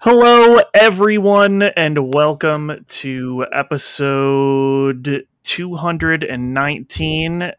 [0.00, 7.52] Hello, everyone, and welcome to episode 219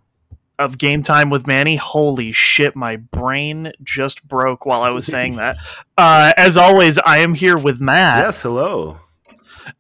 [0.58, 1.76] of Game Time with Manny.
[1.76, 5.58] Holy shit, my brain just broke while I was saying that.
[5.98, 8.24] Uh, as always, I am here with Matt.
[8.24, 9.00] Yes, hello.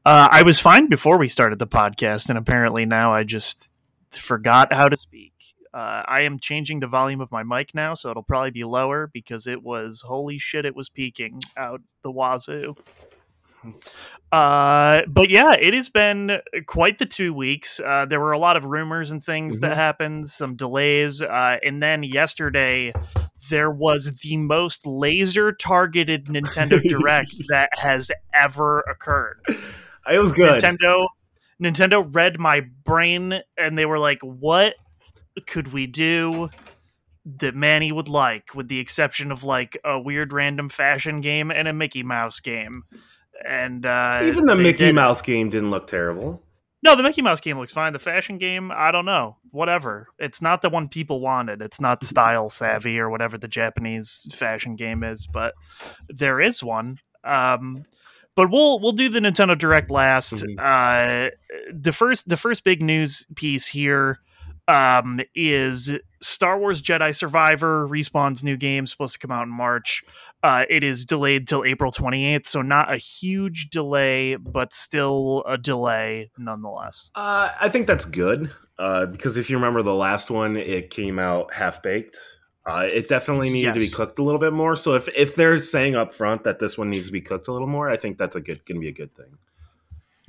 [0.06, 3.72] Uh, I was fine before we started the podcast, and apparently now I just
[4.12, 5.32] forgot how to speak.
[5.74, 9.08] Uh, I am changing the volume of my mic now, so it'll probably be lower
[9.08, 12.76] because it was holy shit, it was peaking out the wazoo.
[14.32, 17.80] Uh, but yeah, it has been quite the two weeks.
[17.80, 19.76] Uh, there were a lot of rumors and things that Mhm.
[19.76, 22.94] happened, some delays, uh, and then yesterday
[23.50, 29.40] there was the most laser targeted Nintendo Direct that has ever occurred.
[30.10, 30.62] It was good.
[30.62, 31.08] Nintendo
[31.62, 34.76] Nintendo read my brain and they were like, "What
[35.46, 36.50] could we do
[37.26, 41.68] that Manny would like with the exception of like a weird random fashion game and
[41.68, 42.84] a Mickey Mouse game?"
[43.48, 44.96] And uh Even the Mickey did.
[44.96, 46.44] Mouse game didn't look terrible.
[46.82, 47.92] No, the Mickey Mouse game looks fine.
[47.92, 49.36] The fashion game, I don't know.
[49.52, 50.08] Whatever.
[50.18, 51.62] It's not the one people wanted.
[51.62, 55.54] It's not style savvy or whatever the Japanese fashion game is, but
[56.08, 57.00] there is one.
[57.26, 57.84] Um,
[58.36, 60.36] but we'll we'll do the Nintendo Direct last.
[60.46, 60.56] Mhm.
[60.58, 61.30] Uh,
[61.74, 64.20] the first the first big news piece here
[64.70, 70.04] um, is Star Wars Jedi Survivor respawn's new game supposed to come out in March.
[70.44, 75.58] Uh, it is delayed till April 28th, so not a huge delay, but still a
[75.58, 77.10] delay nonetheless.
[77.16, 81.18] Uh, I think that's good uh, because if you remember the last one, it came
[81.18, 82.18] out half baked.
[82.66, 84.76] Uh, it definitely needed to be cooked a little bit more.
[84.76, 87.52] So if, if they're saying up front that this one needs to be cooked a
[87.52, 89.38] little more, I think that's a good going to be a good thing.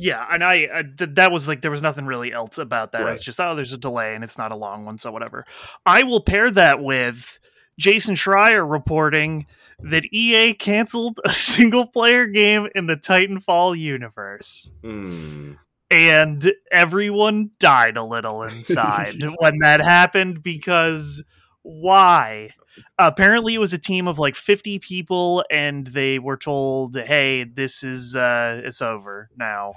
[0.02, 3.02] Yeah, and I, I th- that was like there was nothing really else about that.
[3.02, 3.12] It Right.
[3.12, 5.44] was just oh, there's a delay and it's not a long one, so whatever.
[5.84, 7.38] I will pair that with
[7.78, 9.46] Jason Schreier reporting
[9.80, 14.72] that EA canceled a single player game in the Titanfall universe.
[14.82, 15.52] Hmm.
[15.90, 21.22] and everyone died a little inside when that happened because
[21.62, 22.50] why
[22.98, 27.82] apparently it was a team of like 50 people and they were told hey this
[27.82, 29.74] is uh it's over now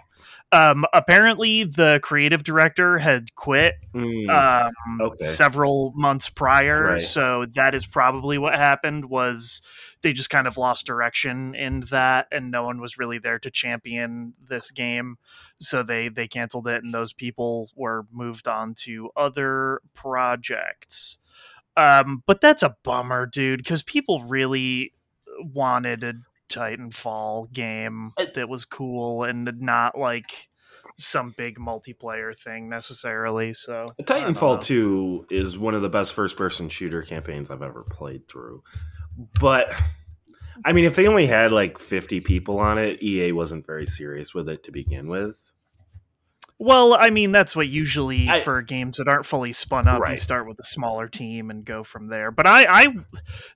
[0.51, 4.29] um apparently the creative director had quit Hmm.
[4.29, 4.71] um
[5.01, 5.25] okay.
[5.25, 7.01] several months prior Right.
[7.01, 9.61] so that is probably what happened was
[10.01, 13.49] they just kind of lost direction in that and no one was really there to
[13.49, 15.17] champion this game
[15.59, 21.19] so they they canceled it and those people were moved on to other projects
[21.77, 24.93] um but that's a bummer dude because people really
[25.39, 26.13] wanted a
[26.49, 30.49] titanfall game that was cool and not like
[30.97, 34.39] some big multiplayer thing necessarily so I don't know.
[34.39, 38.63] Titanfall 2 is one of the best first person shooter campaigns I've ever played through.
[39.39, 39.73] But
[40.65, 44.33] I mean, if they only had like 50 people on it, EA wasn't very serious
[44.33, 45.51] with it to begin with.
[46.63, 50.17] Well, I mean, that's what usually I- for games that aren't fully spun up, you
[50.17, 52.31] start with a smaller team and go from there.
[52.31, 52.87] But I, I,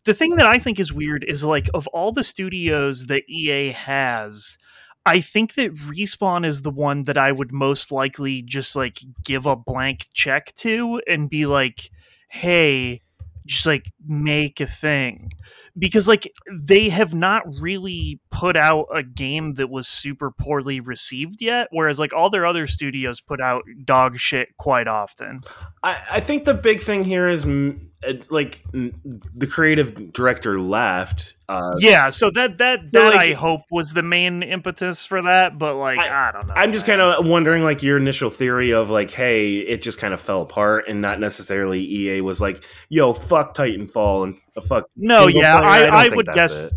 [0.03, 3.71] the thing that I think is weird is like of all the studios that EA
[3.71, 4.57] has,
[5.05, 9.45] I think that Respawn is the one that I would most likely just like give
[9.45, 11.89] a blank check to and be like,
[12.29, 13.03] hey,
[13.47, 15.29] just like make a thing.
[15.77, 21.41] Because like they have not really put out a game that was super poorly received
[21.41, 25.41] yet whereas like all their other studios put out dog shit quite often.
[25.83, 27.45] I, I think the big thing here is
[28.29, 28.93] like mm,
[29.35, 31.35] the creative director left.
[31.49, 35.21] Uh, yeah so that that So, that like- i hope was the main impetus for
[35.21, 38.71] that but like i, don't know I'm just kind of wondering, like your initial theory
[38.71, 42.63] of like, hey, it just kind of fell apart, and not necessarily EA was like,
[42.89, 44.89] yo, fuck Titanfall and uh, fuck.
[44.97, 45.69] no single yeah player.
[45.69, 46.73] i, don't I, would guess it.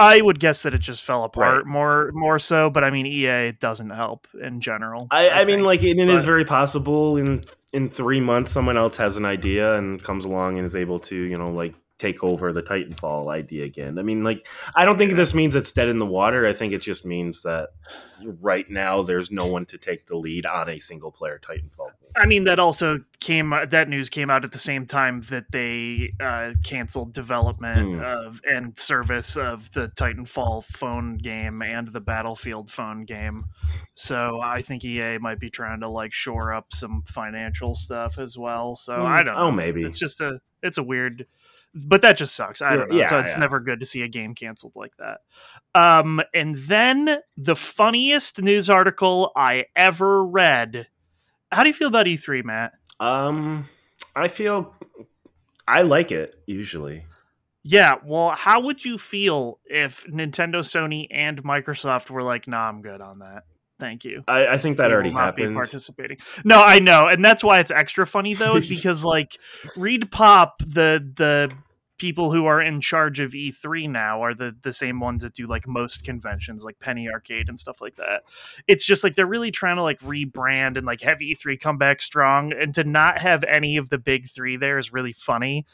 [0.00, 1.66] I would guess that it just fell apart Right.
[1.66, 5.66] more more so but i mean ea doesn't help in general I, I, mean, think.
[5.66, 7.44] like it, it is very possible in
[7.74, 11.16] in three months someone else has an idea and comes along and is able to,
[11.16, 13.98] you know, like take over the Titanfall idea again.
[13.98, 14.46] I mean, like
[14.76, 16.46] I don't think this means it's dead in the water.
[16.46, 17.70] I think it just means that
[18.40, 22.10] right now there's no one to take the lead on a single player Titanfall game.
[22.16, 23.50] I mean, that also came.
[23.70, 28.00] That news came out at the same time that they uh, canceled development Hmm.
[28.00, 33.46] of and service of the Titanfall phone game and the Battlefield phone game.
[33.94, 38.38] So I think EA might be trying to like shore up some financial stuff as
[38.38, 38.76] well.
[38.76, 39.06] So Hmm.
[39.06, 39.36] I don't.
[39.36, 39.52] Oh, know.
[39.52, 39.82] maybe.
[39.82, 40.40] it's just a.
[40.62, 41.26] It's a weird.
[41.74, 42.62] But that just sucks.
[42.62, 42.98] I don't know.
[42.98, 43.40] Yeah, so it's yeah.
[43.40, 45.20] never good to see a game canceled like that.
[45.74, 50.86] Um, and then the funniest news article I ever read.
[51.50, 52.72] How do you feel about E3, Matt?
[53.00, 53.68] Um,
[54.14, 54.74] I feel
[55.66, 57.06] I like it usually.
[57.64, 62.82] Yeah, well, how would you feel if Nintendo, Sony, and Microsoft were like, "Nah, I'm
[62.82, 63.44] good on that.
[63.80, 65.56] Thank you." I, I think that We already will not be happened.
[65.56, 66.18] participating.
[66.44, 69.36] No, I know, and that's why it's extra funny though, is because like
[69.76, 71.52] Reed Pop, the the
[71.96, 75.46] people who are in charge of E3 now are the the same ones that do
[75.46, 78.22] like most conventions, like Penny Arcade and stuff like that.
[78.66, 82.02] It's just like they're really trying to like rebrand and like have E3 come back
[82.02, 85.66] strong, and to not have any of the big three there is really funny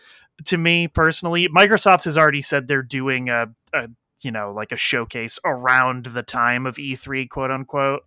[0.45, 1.49] to me personally.
[1.49, 3.89] Microsoft has already said they're doing a, a
[4.25, 8.03] you know like a showcase around the time of E3, quote unquote.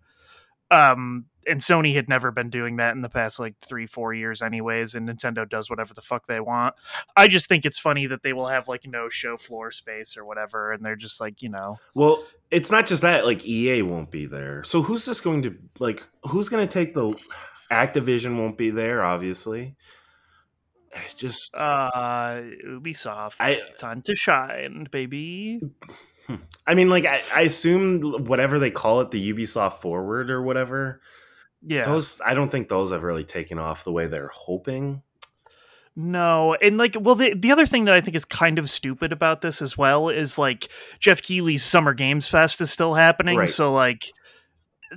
[0.71, 4.41] Um, and Sony had never been doing that in the past like three, four years,
[4.41, 4.95] anyways.
[4.95, 6.73] And Nintendo does whatever the fuck they want.
[7.15, 10.25] I just think it's funny that they will have like no show floor space or
[10.25, 13.25] whatever, and they're just like, you know, Well, it's not just that.
[13.25, 14.63] Like EA won't be there.
[14.63, 16.03] So who's this going to like?
[16.23, 17.15] Who's going to take the?
[17.71, 19.75] Activision won't be there, obviously.
[21.05, 25.61] It's Just uh, Ubisoft, I- time to shine, baby.
[26.65, 31.01] I mean, like I, I assume whatever they call it, the Ubisoft Forward or whatever.
[31.65, 35.01] Yeah, Those I don't think those have really taken off the way they're hoping.
[35.95, 39.11] No, and like, well, the the other thing that I think is kind of stupid
[39.11, 40.67] about this as well is like
[40.99, 43.47] Geoff Keighley's Summer Games Fest is still happening, Right.
[43.49, 44.05] so like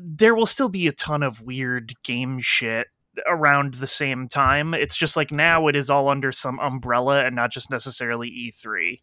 [0.00, 2.86] there will still be a ton of weird game shit
[3.26, 4.74] around the same time.
[4.74, 9.00] It's just like now it is all under some umbrella and not just necessarily E3.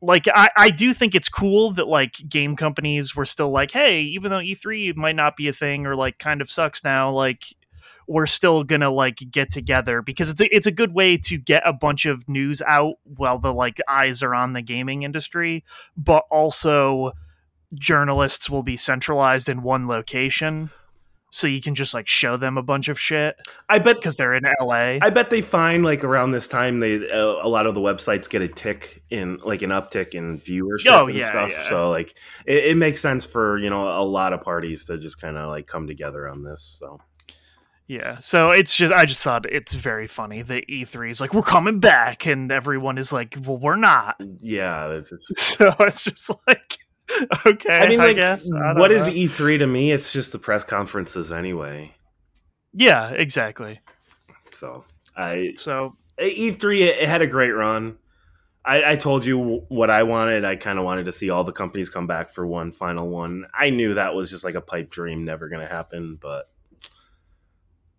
[0.00, 4.02] Like I, I do think it's cool that like game companies were still like, hey,
[4.02, 7.44] even though E3 might not be a thing or like kind of sucks now, like
[8.06, 11.62] we're still gonna like get together because it's a, it's a good way to get
[11.66, 15.64] a bunch of news out while the like eyes are on the gaming industry,
[15.96, 17.12] but also
[17.74, 20.70] journalists will be centralized in one location,
[21.30, 23.36] so you can just like show them a bunch of shit
[23.68, 24.98] I bet because they're in LA.
[25.02, 28.28] I bet they find like around this time they uh, a lot of the websites
[28.30, 31.50] get a tick in like an uptick in viewership Oh, and yeah, stuff.
[31.52, 31.68] yeah.
[31.68, 32.14] So like
[32.46, 35.48] it, it makes sense for you know a lot of parties to just kind of
[35.50, 36.62] like come together on this.
[36.62, 36.98] So
[37.86, 41.42] Yeah, so it's just I just thought it's very funny that E3 is like we're
[41.42, 44.16] coming back, and everyone is like, well, we're not.
[44.40, 46.76] yeah, it's just, So it's just like,
[47.46, 48.46] okay, I mean, like, guess.
[48.46, 49.06] I don't what is.
[49.08, 49.92] E3 to me?
[49.92, 51.94] It's just the press conferences anyway.
[52.72, 53.80] Yeah, exactly.
[54.52, 54.84] So
[55.16, 57.98] I So E3 it, it had a great run.
[58.64, 60.44] I, I told you what I wanted.
[60.44, 63.46] I kind of wanted to see all the companies come back for one final one.
[63.54, 66.18] I knew that was just like a pipe dream, never going to happen.
[66.20, 66.50] But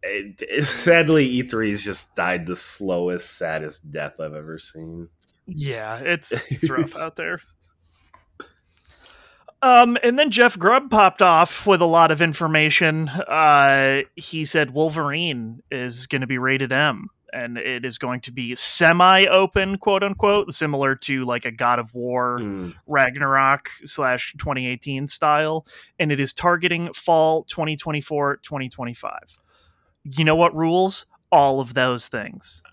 [0.03, 5.09] it, it- sadly, E3's just died the slowest, saddest death I've ever seen.
[5.47, 7.39] yeah, it's it's rough out there.
[9.61, 13.09] Um, and then Jeff Grubb popped off with a lot of information.
[13.09, 18.31] Uh, he said Wolverine is going to be rated M, and it is going to
[18.31, 22.73] be semi-open, quote unquote, similar to like a God of War Mm.
[22.87, 25.65] Ragnarok slash 2018 style,
[25.99, 29.39] and it is targeting fall 2024 2025.
[30.05, 31.05] You know what rules?
[31.31, 32.63] All of those things.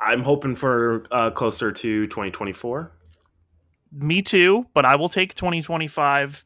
[0.00, 2.90] I'm hoping for uh, closer to 2024.
[3.92, 6.44] Me too, but I will take 2025.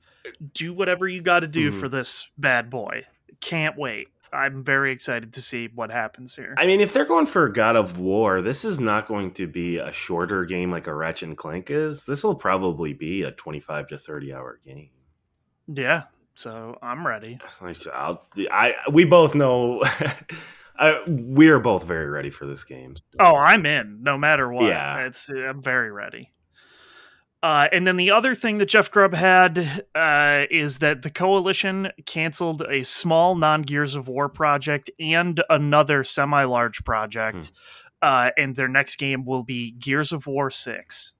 [0.55, 1.79] Do whatever you got to do Mhm.
[1.81, 3.05] for this bad boy.
[3.41, 4.09] Can't wait.
[4.33, 6.55] I'm very excited to see what happens here.
[6.59, 9.77] I mean, if they're going for God of War, this is not going to be
[9.79, 12.05] a shorter game like a Ratchet and Clank is.
[12.05, 14.91] This will probably be a 25 to 30 hour game.
[15.69, 17.39] yeah, so I'm ready.
[17.63, 17.87] Nice.
[17.93, 19.83] I'll, I we both know.
[20.77, 22.97] I, we're both very ready for this game.
[23.21, 24.65] Oh, I'm in no matter what.
[24.67, 25.07] Yeah.
[25.07, 26.33] It's I'm very ready.
[27.45, 31.91] Uh, and then the other thing that Jeff Grubb had uh, is that the coalition
[32.07, 37.53] canceled a small non Gears of War project and another semi large project,
[38.01, 41.13] uh, and their next game will be Gears of War Six.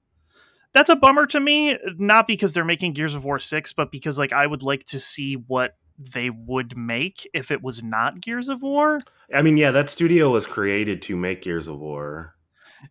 [0.73, 4.17] That's a bummer to me, not because they're making Gears of War Six, but because
[4.17, 8.49] like I would like to see what they would make if it was not Gears
[8.49, 8.99] of War.
[9.31, 12.34] I mean, yeah, that studio was created to make Gears of War.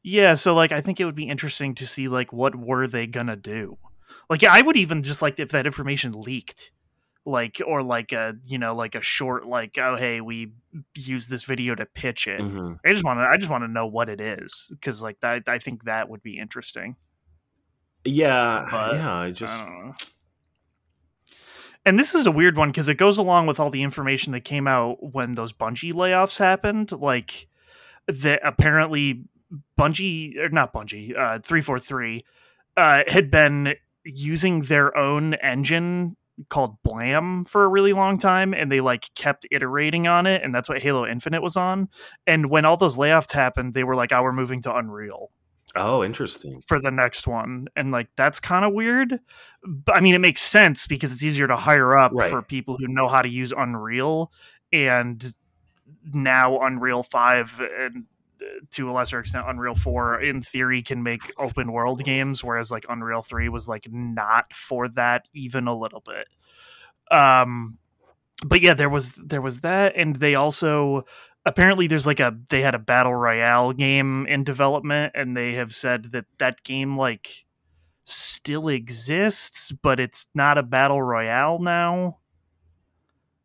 [0.02, 3.06] Yeah, so like I think it would be interesting to see like what were they
[3.06, 3.78] gonna do.
[4.28, 6.70] Like yeah, I would even just like if that information leaked.
[7.26, 10.52] Like or like a you know like a short like oh hey we
[10.94, 12.38] use this video to pitch it.
[12.38, 12.78] Mhm.
[12.84, 15.48] I just want to I just want to know what it is because like that
[15.48, 16.96] I think that would be interesting.
[18.04, 19.14] Yeah, But, yeah.
[19.20, 19.94] I just I don't know.
[21.86, 24.40] And this is a weird one because it goes along with all the information that
[24.44, 26.92] came out when those Bungie layoffs happened.
[26.92, 27.46] Like
[28.06, 29.24] that apparently
[29.78, 32.25] Bungie or not Bungie, uh, three four three,
[32.76, 36.16] uh, had been using their own engine
[36.49, 40.54] called Blam for a really long time, and they like kept iterating on it, and
[40.54, 41.88] that's what Halo Infinite was on.
[42.26, 45.30] And when all those layoffs happened, they were like, "Oh, we're moving to Unreal."
[45.76, 46.61] Oh, interesting.
[46.61, 49.18] for the next one, and like that's kind of weird.
[49.66, 52.30] But I mean, it makes sense because it's easier to hire up Right.
[52.30, 54.30] for people who know how to use Unreal,
[54.73, 55.34] and
[56.12, 58.04] now Unreal Five and
[58.72, 62.86] to a lesser extent Unreal Four, in theory, can make open world games, whereas like
[62.88, 66.28] Unreal Three was like not for that even a little bit.
[67.10, 67.78] Um,
[68.44, 71.04] but yeah, there was there was that, and they also
[71.46, 75.74] apparently there's like a they had a battle royale game in development and they have
[75.74, 77.44] said that that game like
[78.04, 82.18] still exists but it's not a battle royale now.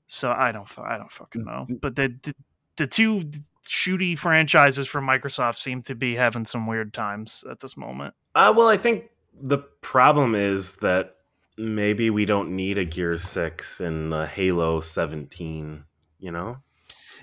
[0.07, 1.67] So i don't i don't fucking know.
[1.81, 2.35] but the the,
[2.77, 3.29] the two
[3.69, 8.53] shooty franchises from microsoft seem to be having some weird times at this moment Uh,
[8.55, 9.09] well, I think
[9.39, 11.15] the problem is that
[11.57, 15.85] maybe we don't need a Gear Six and a Halo Seventeen.
[16.19, 16.57] You know,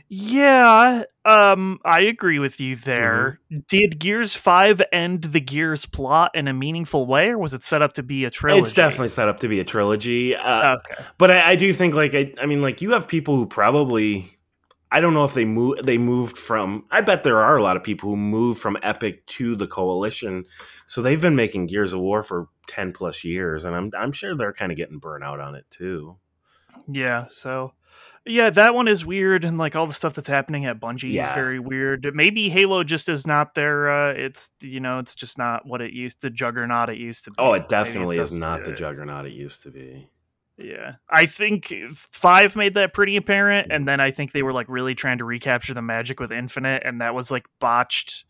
[0.08, 6.46] yeah um i agree with you there did gears 5 end the gears plot in
[6.46, 9.28] a meaningful way or was it set up to be a trilogy it's definitely set
[9.28, 10.36] up to be a trilogy.
[10.36, 13.36] Uh, okay but I, I do think, like, I, I mean, like, you have people
[13.36, 14.35] who probably.
[14.90, 15.84] I don't know if they move.
[15.84, 16.84] They moved from.
[16.90, 20.44] I bet there are a lot of people who moved from Epic to the Coalition,
[20.86, 24.36] so they've been making Gears of War for ten plus years, and I'm I'm sure
[24.36, 26.16] they're kind of getting burnt out on it too.
[26.88, 27.72] Yeah, so
[28.24, 31.30] yeah, that one is weird, and like all the stuff that's happening at Bungie Yeah.
[31.30, 32.08] is very weird.
[32.14, 35.92] Maybe Halo just is not there Uh, it's you know, it's just not what it
[35.92, 37.36] used the juggernaut it used to be.
[37.38, 40.08] Oh, it definitely is not the juggernaut it used to be.
[40.58, 44.68] Yeah, I think five made that pretty apparent, and then I think they were like
[44.68, 48.24] really trying to recapture the magic with Infinite, and that was like botched.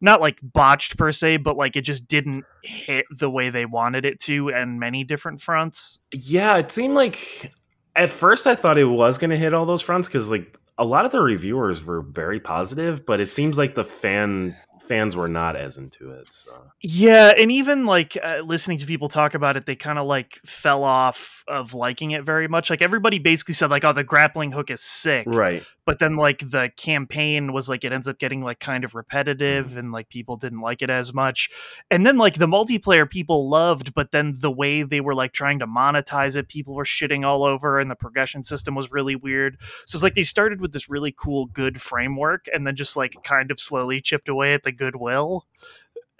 [0.00, 4.04] Not like botched per se, but like it just didn't hit the way they wanted
[4.04, 6.00] it to, and many different fronts.
[6.12, 7.52] Yeah, it seemed like
[7.94, 10.84] at first I thought it was going to hit all those fronts because like a
[10.84, 14.56] lot of the reviewers were very positive, but it seems like the fan
[14.88, 16.32] fans were not as into it.
[16.32, 20.06] So Yeah, and even like uh, listening to people talk about it, they kind of
[20.06, 22.70] like fell off of liking it very much.
[22.70, 26.38] Like everybody basically said, like, "Oh, the grappling hook is sick," right, but then like
[26.38, 30.36] the campaign was like it ends up getting like kind of repetitive, and like people
[30.36, 31.50] didn't like it as much.
[31.90, 35.58] And then like the multiplayer people loved, but then the way they were like trying
[35.58, 39.58] to monetize it, people were shitting all over, and the progression system was really weird.
[39.86, 43.14] So it's like they started with this really cool, good framework, and then just like
[43.22, 45.46] kind of slowly chipped away at the goodwill.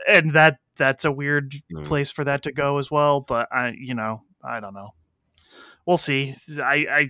[0.06, 1.84] And that that's a weird Mm.
[1.84, 3.20] place for that to go as well.
[3.20, 4.90] But I, you know, I don't know.
[5.86, 6.34] We'll see.
[6.58, 7.08] I I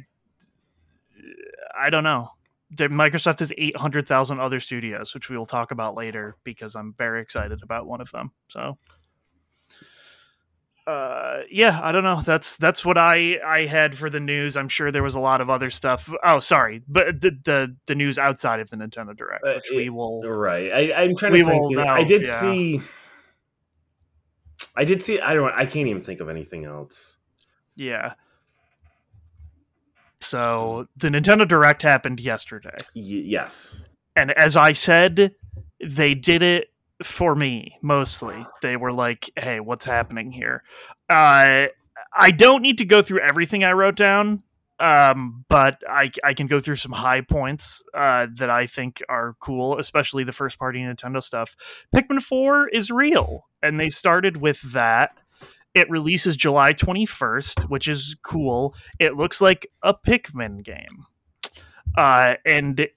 [1.79, 2.31] I don't know.
[2.77, 6.95] Microsoft has eight hundred thousand other studios, which we will talk about later because I'm
[6.95, 8.33] very excited about one of them.
[8.49, 8.79] So
[10.89, 14.69] uh yeah i don't know that's that's what i i had for the news i'm
[14.69, 18.19] sure there was a lot of other stuff oh sorry but the the, the news
[18.19, 20.73] outside of the nintendo direct Uh, which we will right.
[20.73, 21.53] I, I'm trying to think.
[21.53, 22.41] will I did yeah.
[22.41, 22.81] see.
[24.77, 25.21] I did see.
[25.21, 25.53] I don't.
[25.53, 27.19] I can't even think of anything else.
[27.77, 28.15] yeah
[30.21, 33.85] so the nintendo direct happened yesterday Y- yes.
[34.17, 35.33] and as I said,
[35.85, 36.69] they did it
[37.03, 38.47] for me mostly.
[38.63, 40.63] They were like, "Hey, what's happening here?"
[41.09, 41.69] Uh,
[42.15, 44.43] I don't need to go through everything I wrote down,
[44.81, 49.35] um, but I, I can go through some high points uh, that I think are
[49.41, 51.57] cool, especially the first party Nintendo stuff.
[51.95, 55.11] Pikmin Four is real, and they started with that.
[55.75, 58.75] It releases July 21st, which is cool.
[58.99, 61.05] It looks like a Pikmin game.
[61.97, 62.89] Uh, and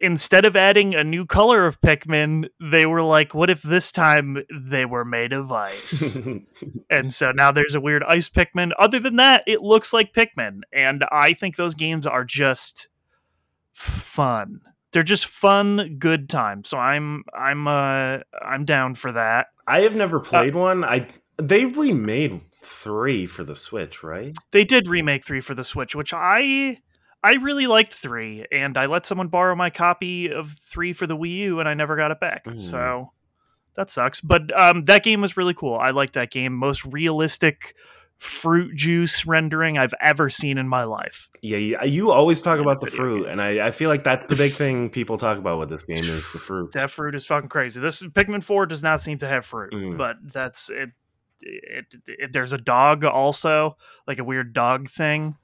[0.00, 4.38] instead of adding a new color of Pikmin, they were like, what if this time
[4.52, 6.18] they were made of ice?
[6.90, 8.72] and so now there's a weird ice Pikmin.
[8.78, 10.60] Other than that, it looks like Pikmin.
[10.72, 12.88] And I think those games are just
[13.72, 14.60] fun.
[14.92, 16.70] They're just fun, good times.
[16.70, 19.48] So I'm I'm uh I'm down for that.
[19.66, 20.84] I have never played one.
[20.84, 24.36] I they remade three for the Switch, right?
[24.50, 26.78] They did remake 3 for the Switch, which I
[27.26, 31.16] I really liked 3 and I let someone borrow my copy of 3 for the
[31.16, 32.44] Wii U and I never got it back.
[32.44, 32.60] Mm.
[32.60, 33.12] So
[33.74, 34.20] that sucks.
[34.20, 35.74] But um that game was really cool.
[35.76, 36.52] I liked that game.
[36.54, 37.74] Most realistic
[38.18, 41.28] fruit juice rendering I've ever seen in my life.
[41.42, 43.32] Yeah, you, you always talk about the fruit, game.
[43.32, 45.98] and I, I feel like that's the big thing people talk about with this game
[45.98, 46.72] is the fruit.
[46.72, 47.78] That fruit is fucking crazy.
[47.78, 49.98] This Pikmin 4 does not seem to have fruit, Mm.
[49.98, 50.90] but that's it,
[51.42, 52.32] it, it.
[52.32, 55.36] There's a dog also, like a weird dog thing.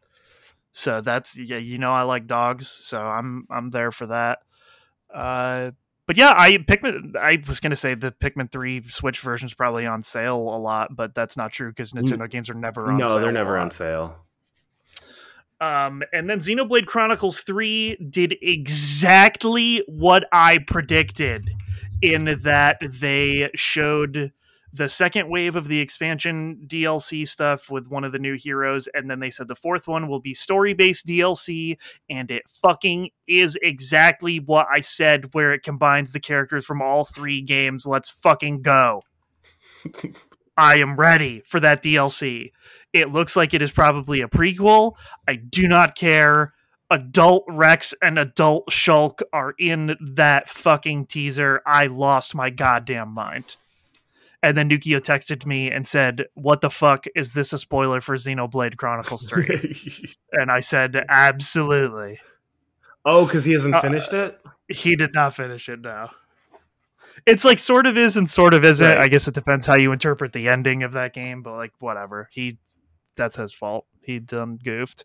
[0.73, 4.41] So that's yeah, you know I like dogs, so I'm I'm there for that.
[5.13, 5.73] Uh,
[6.07, 7.15] but yeah, I Pikmin.
[7.17, 10.97] I was gonna say the Pikmin Three Switch version is probably on sale a lot,
[10.97, 13.07] but that's not true because Nintendo games are never on sale.
[13.07, 13.21] No, sale.
[13.21, 14.17] they're never on sale.
[15.61, 21.49] Um, and then Xenoblade Chronicles 3 did exactly what I predicted.
[22.03, 24.33] in that they showed
[24.73, 29.11] the second wave of the expansion DLC stuff with one of the new heroes, and
[29.11, 31.77] then they said the fourth one will be story based DLC,
[32.09, 37.05] and it fucking is exactly what I said, where it combines the characters from all
[37.05, 37.87] three games.
[37.87, 39.03] Let's fucking go.
[40.57, 42.53] I am ready for that DLC.
[42.93, 44.93] It looks like it is probably a prequel.
[45.27, 46.55] I do not care.
[46.91, 51.63] Adult Rex and Adult Shulk are in that fucking teaser.
[51.65, 53.57] I lost my goddamn mind.
[54.43, 57.07] And then Nukio texted me and said, What the fuck?
[57.15, 59.77] Is this a spoiler for Xenoblade Chronicles 3?
[60.33, 62.19] and I said, Absolutely.
[63.05, 64.39] oh, because he hasn't Uh, finished it.
[64.69, 66.11] He did not finish it now.
[67.27, 68.87] It's like sort of is and sort of isn't.
[68.87, 68.99] Right.
[68.99, 72.29] I guess it depends how you interpret the ending of that game, but like whatever.
[72.33, 72.59] He
[73.17, 73.87] that's his fault.
[74.01, 75.05] He done goofed.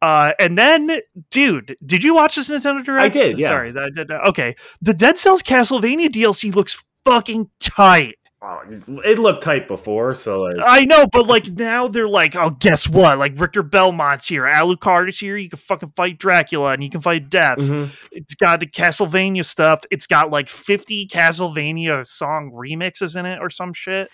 [0.00, 1.00] Uh, and then,
[1.30, 3.04] dude, did you watch this Nintendo Direct?
[3.04, 3.48] I did, yeah.
[3.48, 4.10] Sorry, that did.
[4.10, 8.14] Okay, the Dead Cells Castlevania DLC looks fucking tight.
[8.50, 8.62] Oh,
[9.04, 12.88] it looked tight before, so like, I know, but like now they're like, oh, guess
[12.88, 13.18] what?
[13.18, 15.36] Like Richter Belmont's here, Alucard is here.
[15.36, 17.58] You can fucking fight Dracula and you can fight Death.
[17.58, 17.90] mhm.
[18.10, 19.80] It's got the Castlevania stuff.
[19.90, 24.08] It's got like 50 Castlevania song remixes in it or some shit.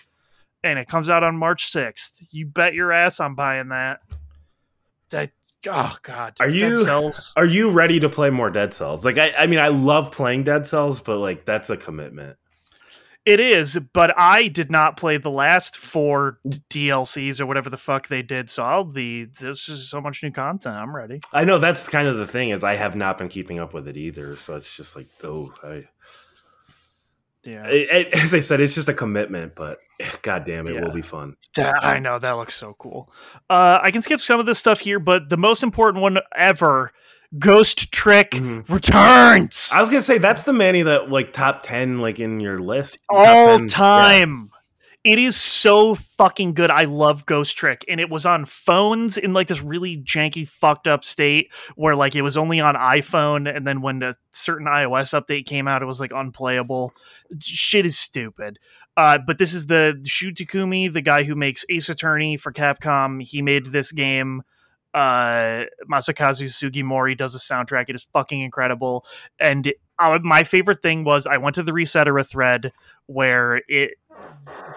[0.63, 2.25] And it comes out on March 6th.
[2.31, 4.01] You bet your ass I'm buying that.
[5.11, 5.31] That
[5.69, 6.33] oh god.
[6.41, 7.31] Are you- Cells.
[7.37, 9.05] Are you ready to play more Dead Cells?
[9.05, 12.35] Like, I, I mean, I love playing Dead Cells, but like, that's a commitment.
[13.25, 16.39] It is, but I did not play the last four
[16.69, 18.49] DLCs or whatever the fuck they did.
[18.51, 20.75] So I'll be there's just so much new content.
[20.75, 21.19] I'm ready.
[21.33, 23.87] I know that's kind of the thing is I have not been keeping up with
[23.87, 25.87] it either, so it's just like, oh, I,
[27.43, 27.65] Yeah.
[27.67, 29.79] it, it- as I said, it's just a commitment, but
[30.21, 30.81] god damn, it Yeah.
[30.81, 31.35] will be fun.
[31.59, 33.11] I know that looks so cool.
[33.49, 36.91] Uh, I can skip some of this stuff here, but the most important one ever,
[37.39, 38.69] Ghost Trick Mhm.
[38.69, 42.57] returns I was gonna say that's the Manny that like top ten like in your
[42.57, 43.67] list all 10, yeah.
[43.69, 44.49] time.
[45.03, 46.71] It is so fucking good.
[46.71, 50.87] I love Ghost Trick, and it was on phones in like this really janky, fucked
[50.87, 55.13] up state where like it was only on iPhone, and then when a certain iOS
[55.13, 56.91] update came out, it was like unplayable.
[57.39, 58.57] Shit is stupid.
[58.97, 63.21] Uh, but this is the Shu Takumi, the guy who makes Ace Attorney for Capcom.
[63.21, 64.41] He made this game.
[64.95, 67.89] Uh, Masakazu Sugimori does a soundtrack.
[67.89, 69.05] It is fucking incredible.
[69.41, 72.71] And uh, my favorite thing was I went to the Resetera thread
[73.07, 73.95] where it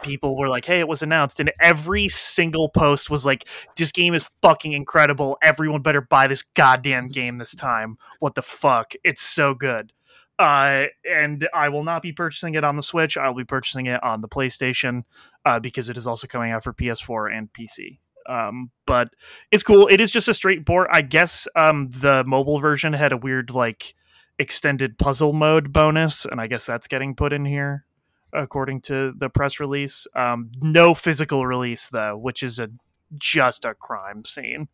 [0.02, 4.12] people were like, "Hey, it was announced," and every single post was like, "This game
[4.12, 5.38] is fucking incredible.
[5.40, 7.96] Everyone better buy this goddamn game this time.
[8.18, 8.94] What the fuck?
[9.04, 9.92] It's so good."
[10.40, 13.16] Uh, and I will not be purchasing it on the Switch.
[13.16, 15.04] I'll be purchasing it on the PlayStation
[15.44, 17.98] uh, because it is also coming out for PS4 and PC.
[18.28, 19.08] Um, but
[19.50, 19.88] it's cool.
[19.88, 20.88] It is just a straight port.
[20.92, 23.94] I guess um, the mobile version had a weird like
[24.38, 27.84] extended puzzle mode bonus, and I guess that's getting put in here
[28.32, 30.06] according to the press release.
[30.14, 32.70] Um, no physical release though, which is a
[33.16, 34.68] just a crime scene.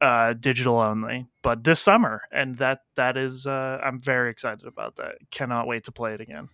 [0.00, 4.94] Uh, digital only, but this summer, and that that is uh, I'm very excited about
[4.96, 5.16] that.
[5.32, 6.50] Cannot wait to play it again.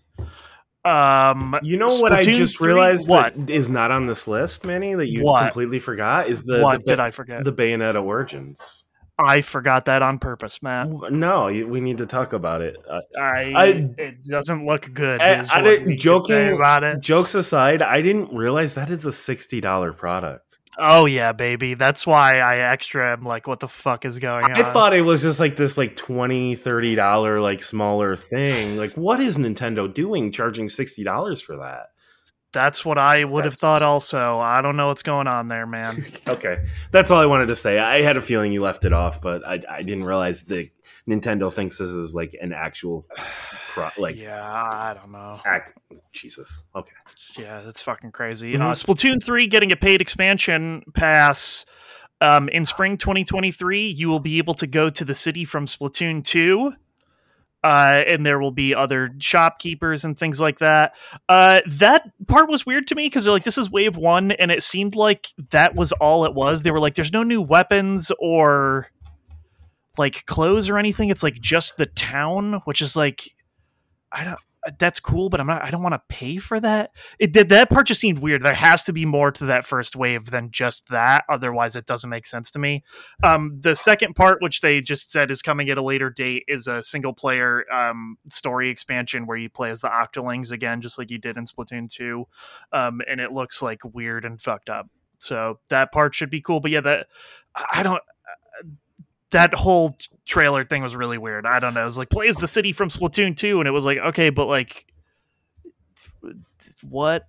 [0.85, 2.66] Um, You know what I just 3?
[2.68, 3.35] realized What?
[3.47, 5.42] that is not on this list, Manny, that you What?
[5.42, 7.42] completely forgot is the what the, did I forget?
[7.44, 8.85] the Bayonetta Origins.
[9.16, 10.88] I forgot that on purpose, Matt.
[11.12, 12.77] No, we need to talk about it.
[12.90, 15.20] Uh, I, I- it doesn't look good.
[15.20, 16.99] I- I didn't- joking- about it.
[17.01, 20.59] jokes aside, I didn't realize that is a sixty dollar product.
[20.78, 21.74] Oh yeah, baby.
[21.74, 24.52] That's why I extra am like, what the fuck is going on?
[24.52, 28.76] I thought it was just like this like 20 30 dollar like smaller thing.
[28.76, 31.90] Like what is Nintendo doing charging $60 for that?
[32.52, 33.82] That's what I would have thought.
[33.82, 36.06] Also, I don't know what's going on there, man.
[36.28, 36.64] Okay.
[36.92, 37.78] That's all I wanted to say.
[37.78, 40.68] I had a feeling you left it off, but I, I didn't realize that
[41.09, 43.05] Nintendo thinks this is like an actual
[43.71, 45.40] pro, like yeah, I don't know.
[45.45, 45.79] act
[46.12, 46.64] Jesus.
[46.75, 46.90] Okay.
[47.38, 48.55] Yeah, that's fucking crazy.
[48.55, 48.61] Mhm.
[48.61, 51.64] Uh, Splatoon 3 getting a paid expansion pass.
[52.21, 56.25] Um, in spring 2023, you will be able to go to the city from Splatoon
[56.25, 56.73] 2.
[57.62, 60.95] Uh, and there will be other shopkeepers and things like that.
[61.29, 64.51] Uh, that part was weird to me because they're like, this is wave one, and
[64.51, 66.62] it seemed like that was all it was.
[66.62, 68.88] They were like, there's no new weapons or
[69.98, 71.11] like clothes or anything.
[71.11, 73.22] It's like just the town, which is like,
[74.12, 74.38] I don't.
[74.78, 75.62] That's cool, but I'm not.
[75.62, 76.92] I don't want to pay for that.
[77.18, 78.42] It did that part just seemed weird.
[78.42, 81.24] There has to be more to that first wave than just that.
[81.28, 82.83] Otherwise, it doesn't make sense to me.
[83.22, 86.66] Um, the second part, which they just said is coming at a later date, is
[86.66, 91.11] a single player um, story expansion where you play as the Octolings again, just like
[91.11, 92.24] you did in Splatoon two,
[92.72, 94.88] um, and it looks like weird and fucked up.
[95.18, 96.61] So that part should be cool.
[96.61, 97.09] But yeah, that
[97.70, 98.00] I don't.
[99.35, 101.44] That whole trailer thing was really weird.
[101.44, 101.83] I don't know.
[101.83, 104.31] It was like play as the city from Splatoon two, and it was like okay,
[104.31, 104.87] but like
[106.83, 107.27] what?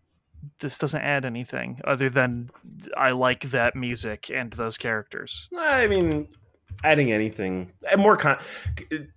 [0.60, 2.52] This doesn't add anything other than
[2.96, 5.50] I like that music and those characters.
[5.58, 6.28] I mean,
[6.84, 8.38] adding anything and more con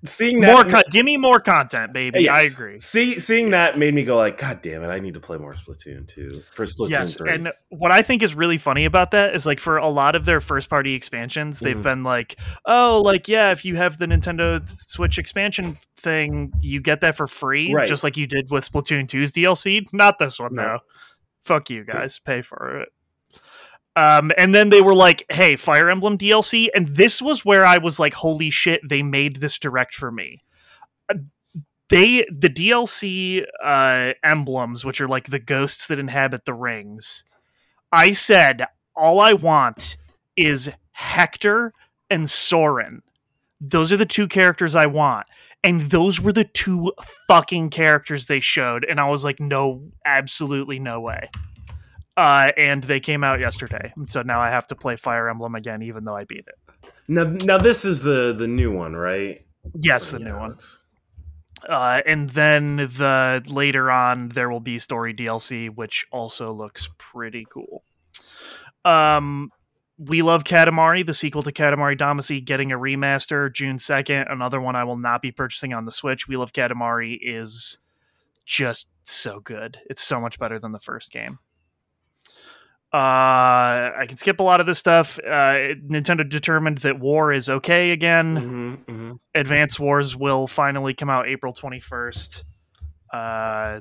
[0.05, 2.23] seeing that More, con- give me more content, baby.
[2.23, 2.33] Yes.
[2.35, 2.79] I agree.
[2.79, 4.89] See, seeing that made me go like, God damn it!
[4.89, 7.33] I need to play more Splatoon two for Splatoon yes, three.
[7.33, 10.25] and what I think is really funny about that is like for a lot of
[10.25, 11.83] their first party expansions, they've Mhm.
[11.83, 17.01] been like, oh, like yeah, if you have the Nintendo Switch expansion thing, you get
[17.01, 17.89] that for free, Right.
[17.89, 19.87] just like you did with Splatoon 2's DLC.
[19.93, 20.63] Not this one No.
[20.63, 20.79] though.
[21.43, 22.89] Fuck you guys, pay for it.
[23.97, 27.79] Um, and then they were like, "Hey, Fire Emblem DLC," and this was where I
[27.79, 30.43] was like, "Holy shit!" They made this direct for me.
[31.09, 31.15] Uh,
[31.89, 37.25] They the DLC uh, emblems, which are like the ghosts that inhabit the rings.
[37.91, 39.97] I said, all I want
[40.37, 41.73] is Hector
[42.11, 43.03] and Soren.
[43.61, 45.27] Those are the two characters I want.
[45.65, 46.93] And those were the two
[47.27, 48.85] fucking characters they showed.
[48.85, 51.31] And I was like, no, absolutely no way.
[52.19, 53.93] Uh, and they came out yesterday.
[54.07, 56.91] So now I have to play Fire Emblem again, even though I beat it.
[57.07, 59.47] now, now this is the the new one, right?
[59.81, 60.59] Yes, the Yeah, new one.
[61.69, 67.47] Uh, and then the later on there will be story DLC, which also looks pretty
[67.49, 67.85] cool.
[68.85, 69.51] Um,
[69.97, 74.27] we love Katamari, the sequel to Katamari Damacy, getting a remaster June second.
[74.29, 76.27] Another one I will not be purchasing on the Switch.
[76.27, 77.79] We love Katamari is
[78.45, 79.79] just so good.
[79.89, 81.39] It's so much better than the first game.
[82.93, 85.19] Uh, I can skip a lot of this stuff.
[85.19, 88.37] Uh, Nintendo determined that War is okay again.
[88.37, 89.19] Mhm, mhm.
[89.35, 92.45] Advance Wars will finally come out April 21st.
[93.13, 93.81] Uh,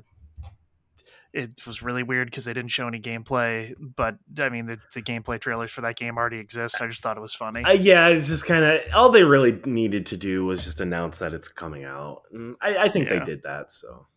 [1.34, 5.02] it was really weird because they didn't show any gameplay, but I mean, the, the
[5.02, 6.82] gameplay trailers for that game already exist.
[6.82, 7.64] I just thought it was funny.
[7.64, 11.20] Uh, yeah, it's just kind of all they really needed to do was just announce
[11.20, 12.24] that it's coming out.
[12.60, 13.20] I, I think Yeah.
[13.20, 13.72] they did that.
[13.72, 14.08] So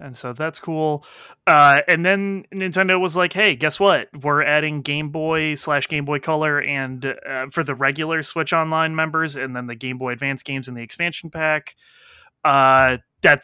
[0.00, 1.04] and so that's cool.
[1.46, 4.08] Uh, and then Nintendo was like, "Hey, guess what?
[4.22, 8.94] We're adding Game Boy slash Game Boy Color and uh, for the regular Switch Online
[8.94, 11.74] members, and then the Game Boy Advance games in the expansion pack.
[12.44, 13.42] Uh, that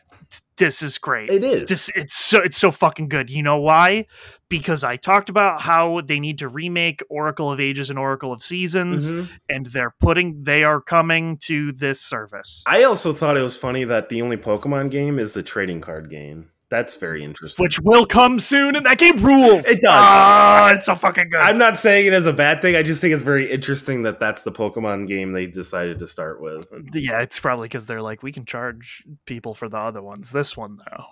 [0.56, 1.28] this is great.
[1.28, 1.68] it is.
[1.68, 3.28] just it's so it's so fucking good.
[3.28, 4.06] You know why?
[4.48, 8.42] Because I talked about how they need to remake Oracle of Ages and Oracle of
[8.42, 9.28] Seasons, Mhm.
[9.48, 13.82] and they're putting they are coming to this service, I also thought it was funny
[13.84, 16.50] that the only Pokemon game is the trading card game.
[16.72, 17.62] That's very interesting.
[17.62, 19.66] which will come soon, and that game rules.
[19.66, 19.90] It does.
[19.92, 21.38] Ah, it's so fucking good.
[21.42, 22.76] I'm not saying it as a bad thing.
[22.76, 26.40] I just think it's very interesting that that's the Pokemon game they decided to start
[26.40, 26.66] with.
[26.94, 30.32] Yeah, it's probably because they're like, we can charge people for the other ones.
[30.32, 31.04] This one though,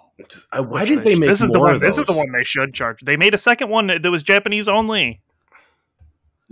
[0.50, 1.42] I- why Which did they sh- make this?
[1.42, 1.78] Is the one.
[1.78, 3.02] This is the one they should charge.
[3.02, 5.20] They made a second one that was Japanese only.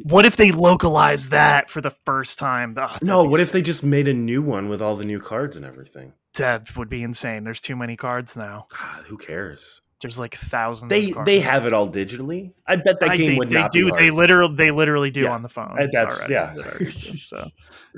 [0.02, 2.74] What if they localized that for the first time?
[2.74, 5.56] That'd No, what if they just made a new one with all the new cards
[5.56, 6.12] and everything?
[6.38, 7.44] That would be insane?
[7.44, 8.66] There's too many cards now.
[8.70, 9.82] God, who cares?
[10.00, 10.90] There's like thousands.
[10.90, 11.26] They of cards.
[11.26, 12.52] they have it all digitally.
[12.66, 13.90] I bet that I- game they, would they not do.
[13.90, 15.32] They literally they literally do Yeah.
[15.32, 15.74] on the phone.
[15.76, 16.54] That's- already yeah.
[17.16, 17.48] so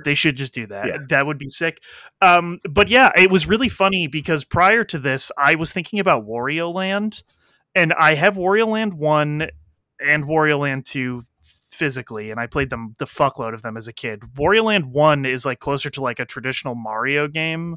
[0.04, 0.86] they should just do that.
[0.86, 0.96] Yeah.
[1.10, 1.78] That would be sick.
[2.22, 6.26] Um, but yeah, it was really funny because prior to this, I was thinking about
[6.26, 7.22] Wario Land,
[7.74, 9.48] and I have Wario Land one
[10.00, 13.92] and Wario Land two physically, and I played them the fuckload of them as a
[13.92, 14.20] kid.
[14.36, 17.76] Wario Land one is like closer to like a traditional Mario game.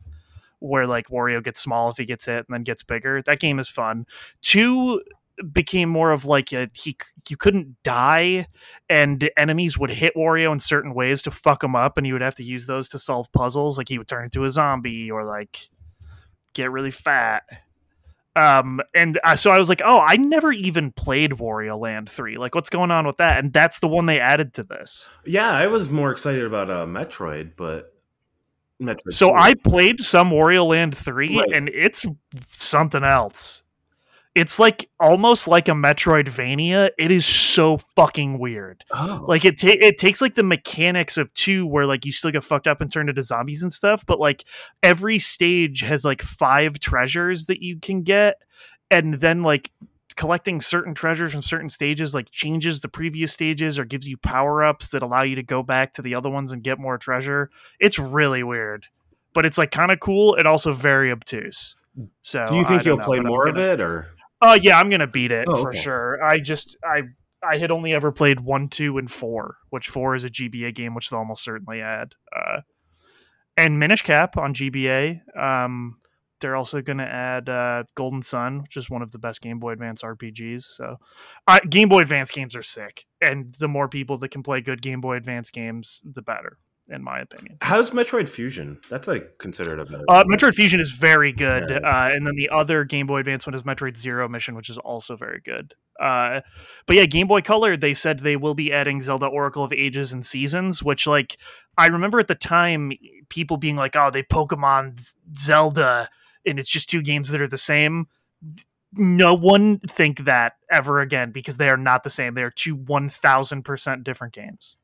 [0.63, 3.21] Where like Wario gets small if he gets hit and then gets bigger.
[3.21, 4.05] That game is fun.
[4.41, 5.01] Two
[5.51, 6.95] became more of like a he
[7.27, 8.47] you couldn't die
[8.87, 12.21] and enemies would hit Wario in certain ways to fuck him up and you would
[12.21, 15.25] have to use those to solve puzzles like he would turn into a zombie or
[15.25, 15.69] like
[16.53, 17.43] get really fat
[18.35, 22.53] um and so I was like oh I never even played Wario Land 3 like
[22.53, 25.67] what's going on with that and that's the one they added to this yeah, I
[25.67, 27.92] was more excited about uh, Metroid, but
[28.83, 29.13] Metroid.
[29.13, 29.35] so 2.
[29.35, 31.49] I played some Wario Land 3 Right.
[31.53, 32.05] and it's
[32.49, 33.63] something else
[34.35, 36.89] it's like almost like a Metroidvania.
[36.97, 38.83] It is so fucking weird.
[38.91, 39.23] oh.
[39.27, 42.43] like it ta- it takes like the mechanics of two where like you still get
[42.43, 44.43] fucked up and turned into zombies and stuff but like
[44.81, 48.41] every stage has like five treasures that you can get
[48.89, 49.71] and then like
[50.13, 54.89] collecting certain treasures from certain stages like changes the previous stages or gives you power-ups
[54.89, 57.49] that allow you to go back to the other ones and get more treasure
[57.79, 58.85] it's really weird
[59.33, 61.75] but it's like kind of cool and also very obtuse
[62.21, 64.07] so do you think you'll know, play more gonna- of it, or
[64.45, 65.77] Oh yeah, I'm gonna beat it Oh, for okay.
[65.79, 66.21] sure.
[66.21, 67.03] I just I
[67.41, 70.93] I had only ever played one, two, and four, which four is a GBA game,
[70.95, 72.15] which they'll almost certainly add.
[72.35, 72.59] Uh,
[73.55, 75.21] and Minish Cap on GBA.
[75.37, 75.97] Um,
[76.43, 79.71] they're also gonna add uh, Golden Sun, which is one of the best Game Boy
[79.71, 80.61] Advance RPGs.
[80.63, 80.97] So,
[81.47, 84.83] uh, Game Boy Advance games are sick, and the more people that can play good
[84.83, 86.59] Game Boy Advance games, the better.
[86.89, 87.57] in my opinion.
[87.61, 88.77] How's Metroid Fusion?
[88.89, 90.03] That's like considered a better.
[90.09, 91.77] Uh, Metroid Fusion is very good, Yeah.
[91.77, 94.77] uh, and then the other Game Boy Advance one is Metroid Zero Mission, which is
[94.79, 95.75] also very good.
[95.97, 96.41] Uh,
[96.85, 100.11] but yeah, Game Boy Color, they said they will be adding Zelda Oracle of Ages
[100.11, 101.37] and Seasons, which like
[101.77, 102.91] I remember at the time
[103.29, 104.99] people being like, "Oh, they Pokemon
[105.37, 106.09] Zelda,"
[106.45, 108.07] and it's just two games that are the same.
[108.95, 112.33] No one think that ever again because they are not the same.
[112.33, 114.77] They are two one thousand percent different games.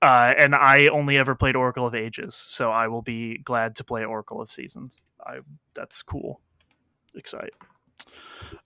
[0.00, 3.84] Uh, and I only ever played Oracle of Ages, so I will be glad to
[3.84, 5.02] play Oracle of Seasons.
[5.26, 5.38] I
[5.74, 6.40] that's cool.
[7.14, 7.54] Excite.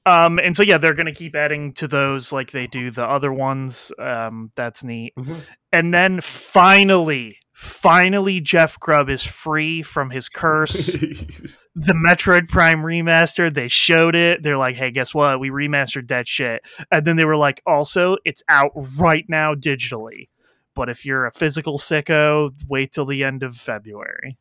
[0.04, 3.32] Um, and so yeah, they're gonna keep adding to those like they do the other
[3.32, 3.92] ones.
[3.98, 5.14] Um, that's neat.
[5.16, 5.40] Mhm.
[5.72, 10.86] And then finally, finally, Jeff Grubb is free from his curse.
[11.74, 14.42] the Metroid Prime remaster, they showed it.
[14.42, 15.40] They're like, hey, guess what?
[15.40, 16.62] We remastered that shit.
[16.90, 20.28] And then they were like, also, it's out right now digitally.
[20.74, 24.38] But if you're a physical sicko, wait till the end of February.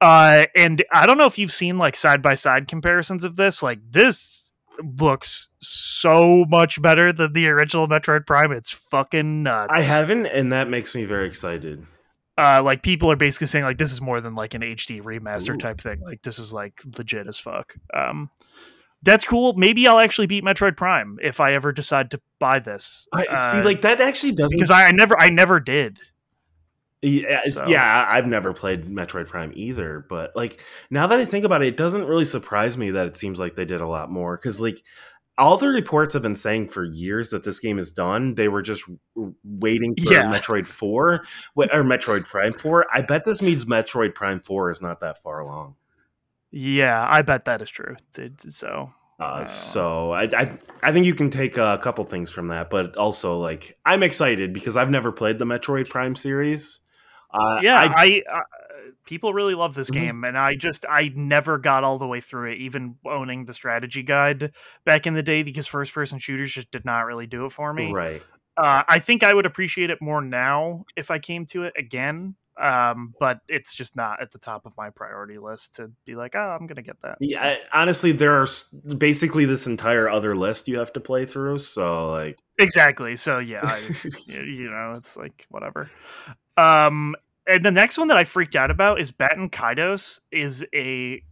[0.00, 3.62] Uh, and I don't know if you've seen like side by side comparisons of this.
[3.62, 4.52] Like, this
[5.00, 8.52] looks so much better than the original Metroid Prime.
[8.52, 9.72] It's fucking nuts.
[9.74, 11.86] I haven't, and that makes me very excited.
[12.38, 15.54] Uh, like people are basically saying like this is more than like an HD remaster
[15.54, 15.58] Ooh.
[15.58, 16.00] type thing.
[16.00, 17.74] Like this is like legit as fuck.
[17.94, 18.30] Um,
[19.02, 19.52] that's cool.
[19.54, 23.06] Maybe I'll actually beat Metroid Prime if I ever decide to buy this.
[23.12, 23.22] I
[23.52, 24.56] see, Uh, like that actually doesn't.
[24.56, 25.98] because I, I never I never did.
[27.02, 30.58] Yeah, So- yeah, I've never played Metroid Prime either, but like
[30.90, 33.54] now that I think about it, it doesn't really surprise me that it seems like
[33.54, 34.82] they did a lot more because like
[35.38, 38.34] all the reports have been saying for years that this game is done.
[38.34, 38.84] They were just
[39.44, 40.24] waiting for Yeah.
[40.32, 41.24] Metroid Four
[41.56, 42.86] or Metroid Prime Four.
[42.92, 45.76] I bet this means Metroid Prime Four is not that far along.
[46.50, 47.96] Yeah, I bet that is true.
[48.48, 49.44] So Uh, Oh.
[49.44, 53.38] so I, I I think you can take a couple things from that, but also
[53.38, 56.80] like I'm excited because I've never played the Metroid Prime series.
[57.32, 58.40] Uh, yeah, I- I, uh,
[59.06, 59.94] people really love this Mhm.
[59.94, 63.54] game, and I just I never got all the way through it, even owning the
[63.54, 64.52] strategy guide
[64.84, 67.72] back in the day, because first person shooters just did not really do it for
[67.72, 67.92] me.
[67.92, 68.22] right.
[68.58, 72.36] Uh, I think I would appreciate it more now if I came to it again.
[72.58, 76.34] Um, but it's just not at the top of my priority list to be like,
[76.34, 77.18] oh, I'm gonna get that.
[77.20, 78.46] Yeah, I- honestly, there are
[78.96, 81.58] basically this entire other list you have to play through.
[81.58, 83.18] So like, Exactly.
[83.18, 83.78] So yeah, I,
[84.28, 85.90] you know, it's like whatever.
[86.56, 87.14] Um,
[87.46, 91.22] and the next one that I freaked out about is Baten Kaitos is a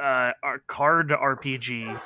[0.00, 0.32] uh,
[0.66, 2.00] card RPG.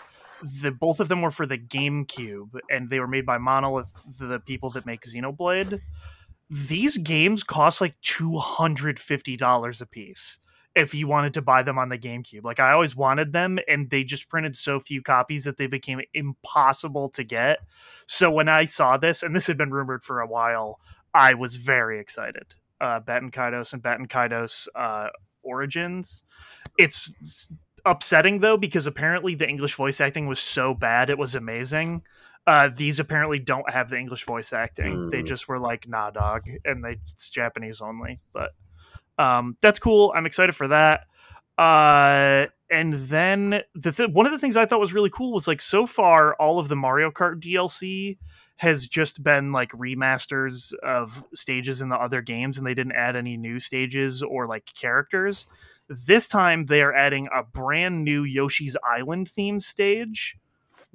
[0.62, 4.40] The both of them were for the GameCube, and they were made by Monolith, the
[4.40, 5.81] people that make Xenoblade.
[6.48, 10.38] These games cost like two hundred fifty dollars a piece
[10.74, 12.44] if you wanted to buy them on the GameCube.
[12.44, 16.00] Like I always wanted them, and they just printed so few copies that they became
[16.14, 17.59] impossible to get.
[18.07, 20.78] So when I saw this, and this had been rumored for a while,
[21.12, 22.54] I was very excited.
[22.80, 25.08] Uh, Baten Kaitos and Baten Kaitos uh,
[25.42, 26.22] Origins.
[26.78, 27.12] It's
[27.84, 32.02] upsetting though because apparently the English voice acting was so bad it was amazing.
[32.46, 35.10] Uh, these apparently don't have the English voice acting.
[35.10, 35.26] They Mm.
[35.26, 38.20] just were like, "Nah, dog," and they it's Japanese only.
[38.32, 38.52] But
[39.18, 40.12] um, that's cool.
[40.14, 41.06] I'm excited for that.
[41.58, 45.48] Uh, and then the th- one of the things I thought was really cool was
[45.48, 48.16] like so far all of the Mario Kart DLC
[48.59, 53.16] has just been like remasters of stages in the other games, and they didn't add
[53.16, 55.47] any new stages or like characters.
[55.88, 60.37] This time they are adding a brand new Yoshi's Island theme stage,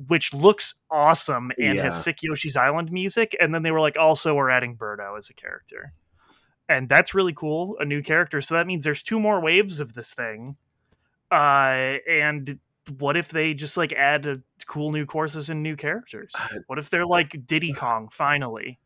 [0.08, 1.84] which looks awesome and Yeah.
[1.84, 3.36] has sick Yoshi's Island music.
[3.39, 5.93] And then they were like, also we're adding Birdo as a character
[6.69, 9.93] and that's really cool a new character so that means there's two more waves of
[9.95, 10.56] this thing
[11.30, 12.58] uh and
[12.97, 16.77] what if they just like add a cool new courses and new characters Uh, what
[16.79, 18.79] if they're like diddy kong finally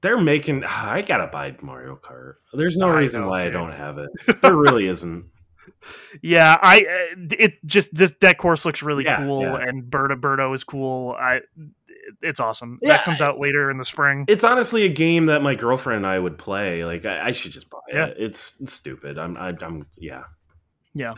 [0.00, 0.62] they're making.
[0.62, 2.34] I gotta buy Mario Kart.
[2.52, 4.08] There's no I reason why I don't have it.
[4.42, 5.24] There really isn't.
[6.22, 9.56] yeah i uh, it just this that course looks really Yeah, cool yeah.
[9.68, 11.40] and Birdo Birdo is cool i
[12.22, 15.42] it's awesome Yeah, that comes out later in the spring It's honestly a game that
[15.42, 16.84] my girlfriend and I would play.
[16.84, 18.16] Like, I, I should just buy it.
[18.18, 19.18] It's, it's stupid.
[19.18, 20.24] I'm, I, I'm, yeah.
[20.98, 21.14] Yeah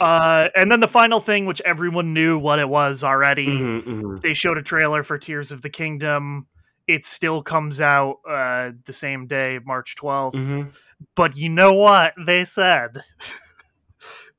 [0.00, 4.20] uh and then the final thing which everyone knew what it was already Mhm, mhm.
[4.20, 6.46] they showed a trailer for Tears of the Kingdom.
[6.86, 10.34] It still comes out uh, the same day, March 12th.
[10.34, 10.72] Mhm.
[11.16, 13.02] But you know what they said?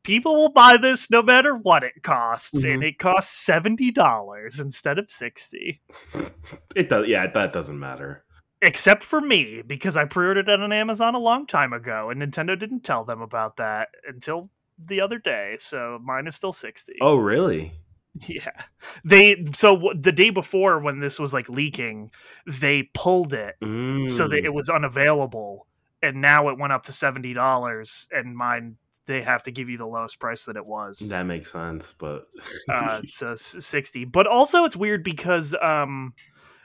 [0.03, 2.87] People will buy this no matter what it costs, and Mhm.
[2.89, 5.81] it costs seventy dollars instead of sixty.
[6.75, 7.07] It does.
[7.07, 8.23] Yeah, that doesn't matter.
[8.61, 12.57] Except for me, because I pre-ordered it on Amazon a long time ago, and Nintendo
[12.59, 14.49] didn't tell them about that until
[14.83, 15.57] the other day.
[15.59, 16.95] So mine is still sixty.
[17.01, 17.71] Oh, really?
[18.27, 18.61] Yeah.
[19.03, 22.11] They so w- the day before when this was like leaking,
[22.47, 24.45] they pulled it so that Mm.
[24.45, 25.67] it was unavailable
[26.01, 29.77] and now it went up to seventy dollars, and mine they have to give you
[29.77, 30.99] the lowest price that it was.
[31.09, 32.27] That makes sense, but
[32.69, 34.05] uh, so sixty.
[34.05, 36.13] But also, it's weird because um,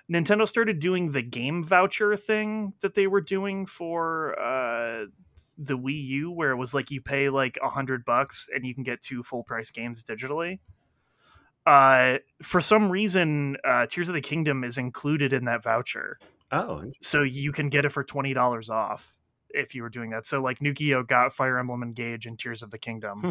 [0.08, 5.06] Nintendo started doing the game voucher thing that they were doing for uh,
[5.60, 8.74] the Wii U, where it was like you pay like a hundred bucks and you
[8.74, 10.58] can get two full price games digitally.
[11.66, 16.18] Uh, for some reason, uh, Tears of the Kingdom is included in that voucher,
[16.50, 19.12] oh, so you can get it for twenty dollars off
[19.50, 20.26] if you were doing that.
[20.26, 23.20] So like Nukio got Fire Emblem Engage and Tears of the Kingdom.
[23.20, 23.30] Hmm.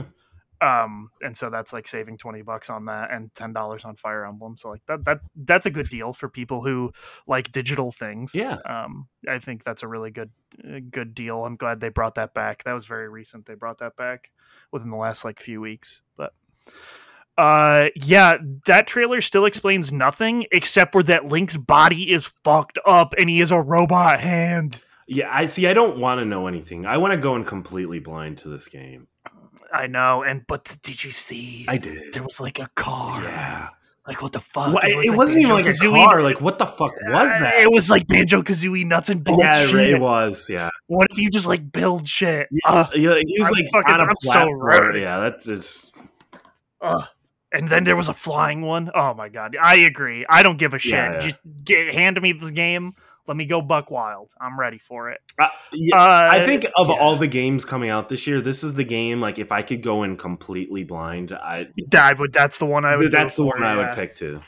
[0.61, 4.57] Um, and so that's like saving 20 bucks on that and $10 on Fire Emblem.
[4.57, 6.91] So like that, that, that's a good deal for people who
[7.27, 8.35] like digital things.
[8.35, 8.57] Yeah.
[8.65, 10.31] Um, I think that's a really good,
[10.63, 11.45] uh, good deal.
[11.45, 12.63] I'm glad they brought that back.
[12.63, 13.45] That was very recent.
[13.45, 14.31] They brought that back
[14.71, 16.33] within the last like few weeks, but
[17.37, 23.13] uh yeah that trailer still explains nothing except for that link's body is fucked up
[23.17, 25.27] and he is a robot hand yeah.
[25.31, 25.65] I see.
[25.67, 26.85] I don't want to know anything.
[26.85, 29.07] I want to go in completely blind to this game.
[29.73, 31.65] I know, and but did you see?
[31.67, 32.13] I did.
[32.13, 33.21] there was like a car.
[33.23, 33.69] Yeah.
[34.07, 34.73] Like what the fuck?
[34.73, 36.23] Well, It was it wasn't even like a car.
[36.23, 37.59] Like, what the fuck was that?
[37.59, 39.43] It was like Banjo Kazooie nuts and bolts.
[39.43, 39.89] yeah, shit.
[39.91, 40.49] it was.
[40.49, 40.69] Yeah.
[40.87, 42.47] What if you just like build shit?
[42.51, 44.63] Yeah, Uh, yeah, he was I'm like fucking- on a I'm so platform.
[44.65, 45.01] ready.
[45.01, 45.91] yeah, that is.
[46.81, 47.03] uh,
[47.51, 48.89] and then there was a flying one.
[48.95, 49.55] Oh my god!
[49.61, 50.25] I agree.
[50.27, 50.93] I don't give a shit.
[50.93, 51.19] Yeah, yeah.
[51.19, 52.93] Just get, hand me this game.
[53.29, 54.31] Let me go buck wild.
[54.41, 55.21] I'm ready for it.
[55.39, 56.95] Uh, yeah, Uh, I think of yeah.
[56.95, 59.21] all the games coming out this year, this is the game.
[59.21, 62.33] Like, if I could go in completely blind, I I would.
[62.33, 63.11] That's the one I would.
[63.11, 63.87] that's the one I yeah.
[63.87, 64.41] would pick too.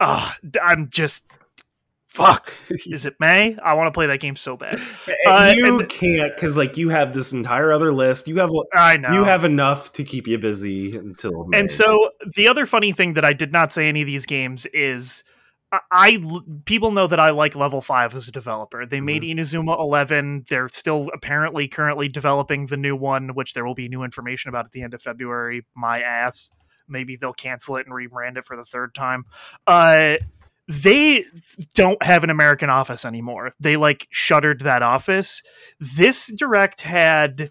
[0.00, 1.28] Ah, I'm just.
[2.06, 2.52] Fuck.
[2.86, 3.56] Is it May?
[3.62, 4.80] I want to play that game so bad.
[5.26, 8.26] Uh, you and- can't because like you have this entire other list.
[8.26, 9.10] You have I know.
[9.12, 11.60] you have enough to keep you busy until May.
[11.60, 14.66] And so the other funny thing that I did not say any of these games
[14.66, 15.22] is
[15.90, 16.22] I,
[16.64, 18.86] people know that I like Level 5 as a developer.
[18.86, 20.46] They made Inazuma 11.
[20.48, 24.66] They're still apparently currently developing the new one, which there will be new information about
[24.66, 25.64] at the end of February.
[25.74, 26.50] My ass.
[26.86, 29.24] Maybe they'll cancel it and rebrand it for the third time.
[29.66, 30.16] Uh
[30.66, 31.26] they
[31.74, 33.52] don't have an American office anymore.
[33.60, 35.42] They like shuttered that office.
[35.78, 37.50] This direct had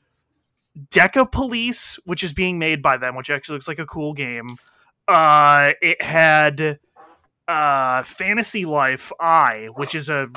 [0.90, 4.58] Decapolice, which is being made by them, which actually looks like a cool game.
[5.08, 6.80] Uh, it had
[7.48, 10.30] uh, Fantasy Life I, which is a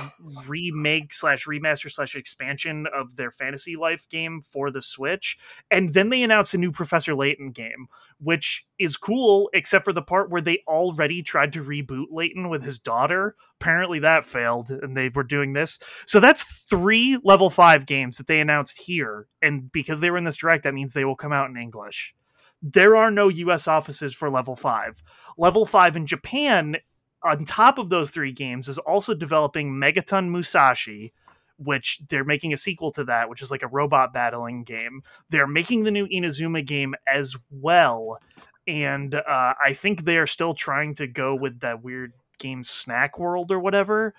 [0.48, 5.38] remake slash remaster slash expansion of their Fantasy Life game for the Switch.
[5.70, 7.86] And then they announced a new Professor Layton game,
[8.18, 12.64] which is cool, except for the part where they already tried to reboot Layton with
[12.64, 13.36] his daughter.
[13.60, 15.78] Apparently that failed, and they were doing this.
[16.06, 19.28] So that's three level five games that they announced here.
[19.42, 22.14] And because they were in this direct, that means they will come out in English.
[22.62, 25.02] There are no US offices for level five.
[25.38, 26.76] Level five in Japan,
[27.26, 31.12] on top of those three games, is also developing Megaton Musashi,
[31.58, 35.02] which they're making a sequel to that, which is like a robot battling game.
[35.30, 38.18] They're making the new Inazuma game as well.
[38.66, 43.18] And uh, I think they are still trying to go with that weird game Snack
[43.18, 44.14] World or whatever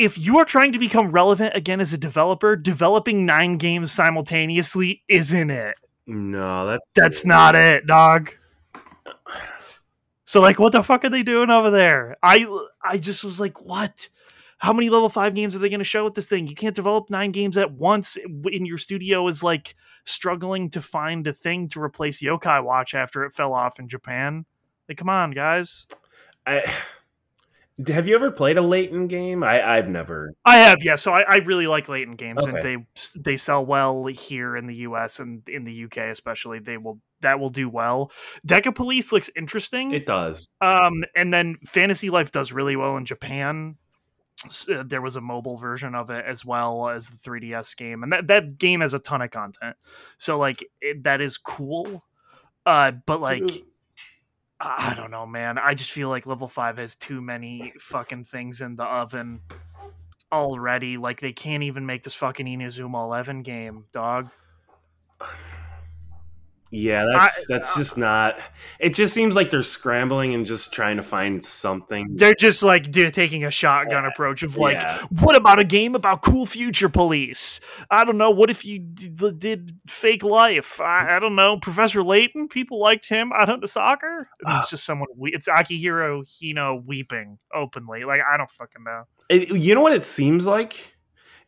[0.00, 5.02] if you are trying to become relevant again as a developer, developing nine games simultaneously
[5.08, 5.76] isn't it.
[6.06, 8.34] no, that's That's not it, dog.
[10.30, 12.16] So like what the fuck are they doing over there?
[12.22, 12.46] I
[12.84, 14.08] I just was like, what?
[14.58, 16.46] How many level 5 games are they going to show with this thing?
[16.46, 21.26] You can't develop 9 games at once in your studio is like struggling to find
[21.26, 24.44] a thing to replace Yokai Watch after it fell off in Japan.
[24.88, 25.88] Like come on, guys.
[26.46, 26.62] I,
[27.88, 29.42] have you ever played a Layton game?
[29.42, 30.32] I, I've never.
[30.44, 30.96] I have, yeah.
[30.96, 32.76] So I, I really like Layton games, and they
[33.18, 35.18] they sell well here in the U.S.
[35.18, 36.10] and in the U.K.
[36.10, 36.58] especially.
[36.58, 38.10] They will that will do well.
[38.46, 40.48] Decapolice looks interesting, It does.
[40.60, 43.76] um, and then Fantasy Life does really well in Japan.
[44.46, 48.02] S- uh, there was a mobile version of it as well as the 3DS game,
[48.02, 49.76] and that that game has a ton of content.
[50.18, 52.04] So like it, that is cool,
[52.66, 53.44] uh, but like.
[54.60, 55.56] I don't know, man.
[55.58, 59.40] I just feel like level five has too many fucking things in the oven
[60.30, 60.96] already.
[60.98, 64.30] Like they can't even make this fucking Inazuma Eleven game, dog.
[66.72, 68.38] Yeah, that's I- that's just not.
[68.78, 72.08] It just seems like they're scrambling and just trying to find something.
[72.14, 74.10] They're just like dude, taking a shotgun Yeah.
[74.10, 74.98] approach of like, Yeah.
[75.18, 77.60] what about a game about cool future police?
[77.90, 78.30] I don't know.
[78.30, 80.80] What if you d- did fake life?
[80.80, 81.58] I, I don't know.
[81.58, 83.32] Professor Layton, people liked him.
[83.34, 84.28] I don't know soccer.
[84.46, 85.08] It's just someone.
[85.16, 88.04] We- it's Akihiro Hino weeping openly.
[88.04, 89.02] Like I don't fucking know.
[89.28, 90.94] It- you know what it seems like?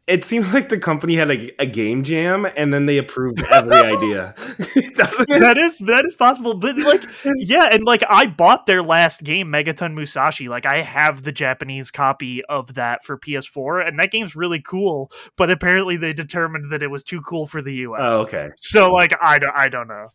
[0.08, 3.76] It seems like the company had a, a game jam and then they approved every
[3.76, 4.34] idea.
[4.94, 7.04] Doesn't that is that is possible but like
[7.36, 10.48] yeah and like i bought their last game megaton musashi.
[10.48, 15.10] Like i have the japanese copy of that for ps4 and that game's really cool
[15.36, 18.50] but apparently they determined that it was too cool for the us Oh, okay.
[18.56, 20.08] so like i don't i don't know.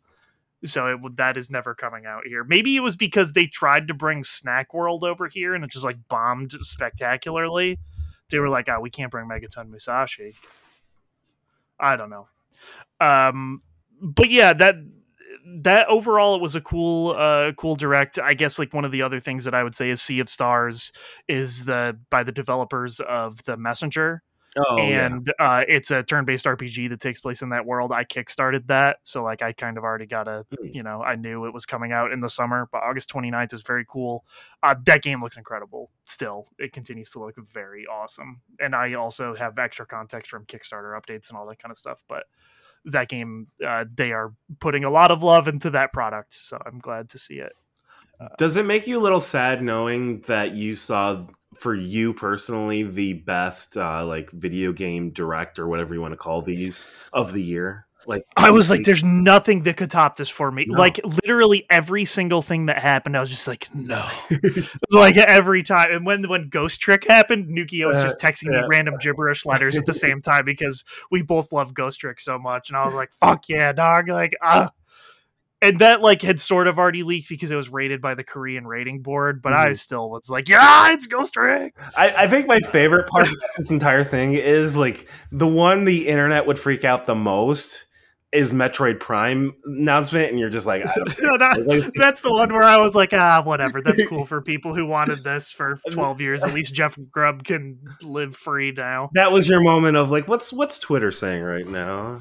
[0.66, 2.44] So it, that is never coming out here.
[2.44, 5.86] Maybe it was because they tried to bring snack world over here and it just
[5.86, 7.78] like bombed spectacularly
[8.30, 10.36] they were like oh we can't bring megaton musashi.
[11.80, 12.28] I don't know.
[13.00, 13.62] Um
[14.02, 14.76] but yeah that
[15.62, 18.20] that overall it was a cool uh cool direct.
[18.20, 20.30] I guess like one of the other things that i would say is sea of
[20.30, 20.92] stars
[21.28, 24.24] is the by the developers of the messenger
[24.58, 25.06] Oh, yeah.
[25.06, 28.98] and uh it's a turn-based rpg that takes place in that world i kickstarted that
[29.04, 30.68] so like i kind of already got a Hmm.
[30.74, 33.62] you know i knew it was coming out in the summer but august 29th is
[33.62, 34.26] very cool
[34.64, 39.36] uh that game looks incredible still it continues to look very awesome and i also
[39.36, 42.24] have extra context from kickstarter updates and all that kind of stuff but
[42.86, 46.80] that game uh, they are putting a lot of love into that product so i'm
[46.80, 47.52] glad to see it
[48.38, 51.24] Does it make you a little sad knowing that you saw,
[51.58, 56.18] for you personally, the best uh, like video game direct or whatever you want to
[56.18, 57.88] call these of the year?
[58.08, 60.64] Like i was like there's nothing that could top this for me.
[60.66, 60.80] No.
[60.80, 64.08] like literally every single thing that happened i was just like no.
[64.92, 68.66] Like every time and when when ghost trick happened nukio was Uh, just texting me
[68.70, 72.70] random gibberish letters at the same time because we both love ghost trick so much
[72.70, 74.08] and i was like fuck yeah dog.
[74.08, 74.72] Like ah
[75.62, 78.68] and that like had sort of already leaked because it was rated by the korean
[78.68, 79.78] rating board but i Mhm.
[79.78, 83.72] still was like yeah it's ghost trick I, I think my favorite part of this
[83.72, 87.86] entire thing is like the one the internet would freak out the most
[88.34, 92.52] is Metroid Prime announcement, and you're just like, I don't No, that- that's the one
[92.52, 93.82] where I was like, ah, whatever.
[93.82, 96.44] That's cool for people who wanted this for 12 years.
[96.44, 99.10] At least Jeff Grubb can live free now.
[99.14, 102.20] that was your moment of like, what's what's Twitter saying right now?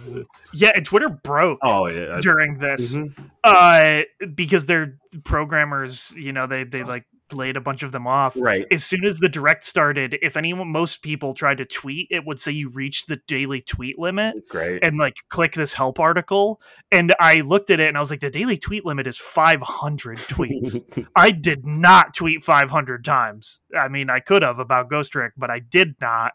[0.55, 3.13] Yeah, and Twitter broke Oh yeah, during this Mhm.
[3.43, 4.03] uh,
[4.35, 8.37] because their programmers, you know, they they like laid a bunch of them off.
[8.37, 8.67] right.
[8.71, 12.41] As soon as the direct started, if anyone, most people tried to tweet, it would
[12.41, 14.49] say you reached the daily tweet limit.
[14.49, 14.85] Great.
[14.85, 16.61] and like click this help article
[16.93, 20.19] and i looked at it and i was like the daily tweet limit is 500
[20.19, 25.33] tweets i did not tweet 500 times i mean i could have about ghost trick
[25.37, 26.33] but i did not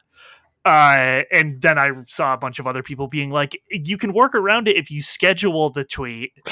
[0.64, 4.36] uh, and then I saw a bunch of other people being like, "You can work
[4.36, 6.34] around it if you schedule the tweet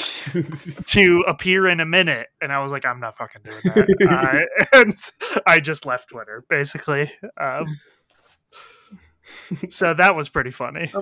[0.86, 4.78] to appear in a minute." And I was like, "I'm not fucking doing that." uh,
[4.80, 4.94] and
[5.46, 7.10] I just left Twitter, basically.
[7.40, 7.66] Um,
[9.68, 10.92] so that was pretty funny.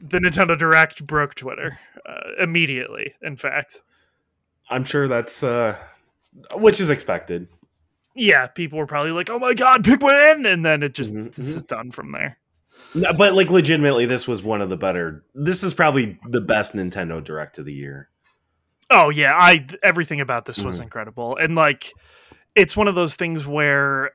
[0.00, 1.78] The Nintendo Direct broke Twitter
[2.08, 3.14] uh, immediately.
[3.20, 3.82] In fact,
[4.70, 5.76] I'm sure that's uh,
[6.54, 7.48] which is expected.
[8.14, 11.26] Yeah, people were probably like, "Oh my god, pick Pikmin!" and then it just Mhm,
[11.26, 12.38] it's just done from there.
[12.94, 15.24] No, but like legitimately, this was one of the better.
[15.34, 18.08] This is probably the best Nintendo Direct of the year.
[18.90, 20.84] Oh yeah, I everything about this was Mhm.
[20.84, 21.92] incredible, and like
[22.54, 24.06] it's one of those things where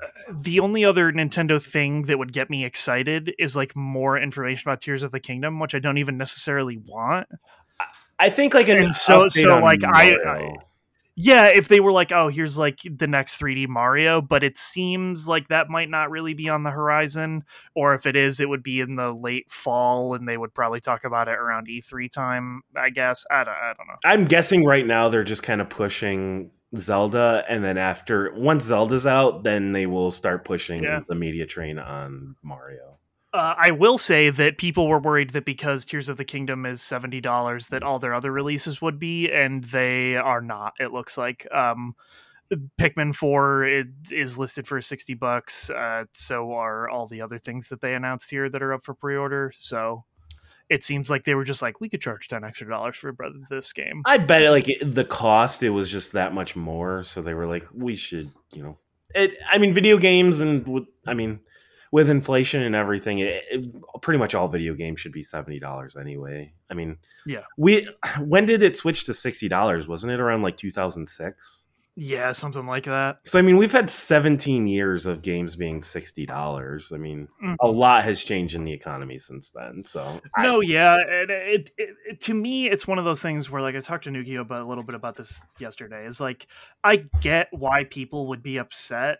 [0.00, 0.06] uh,
[0.42, 4.80] the only other Nintendo thing that would get me excited is like more information about
[4.80, 7.26] Tears of the Kingdom, which I don't even necessarily want.
[8.18, 10.54] I think like an And so- so, like, I- Mario.
[11.20, 15.26] Yeah, if they were like, oh, here's like the next 3D Mario, but it seems
[15.26, 17.42] like that might not really be on the horizon,
[17.74, 20.78] or if it is, it would be in the late fall, and they would probably
[20.78, 22.62] talk about it around E3 time.
[22.76, 23.96] I guess I don't, I don't know.
[24.04, 29.04] I'm guessing right now they're just kind of pushing Zelda, and then after once Zelda's
[29.06, 31.00] out, then they will start pushing Yeah.
[31.08, 32.87] the media train on Mario.
[33.38, 36.82] Uh, I will say that people were worried that because Tears of the Kingdom is
[36.82, 40.72] seventy dollars, that all their other releases would be, and they are not.
[40.80, 41.94] It looks like um,
[42.80, 45.70] Pikmin Four is, is listed for sixty bucks.
[45.70, 48.94] Uh, so are all the other things that they announced here that are up for
[48.94, 49.52] pre-order.
[49.54, 50.04] So
[50.68, 53.14] it seems like they were just like, we could charge ten extra dollars for
[53.48, 54.02] this game.
[54.04, 57.04] I bet like the cost, it was just that much more.
[57.04, 58.78] So they were like, we should, you know,
[59.14, 59.36] it.
[59.48, 61.38] I mean, video games and I mean,
[61.92, 63.66] with inflation and everything, it, it-
[64.02, 66.52] pretty much all video games should be seventy dollars anyway.
[66.70, 67.42] I mean, Yeah.
[67.56, 67.88] We
[68.20, 69.88] when did it switch to sixty dollars?
[69.88, 71.64] Wasn't it around like two thousand six?
[72.00, 73.18] Yeah, something like that.
[73.24, 76.92] So I mean, we've had 17 years of games being sixty dollars.
[76.94, 77.56] I mean, Mhm.
[77.60, 79.82] a lot has changed in the economy since then.
[79.84, 81.70] So I- No, yeah, it, it,
[82.06, 84.62] it to me it's one of those things where like I talked to Nukio about
[84.62, 86.06] a little bit about this yesterday.
[86.06, 86.46] Is like
[86.84, 89.18] I get why people would be upset,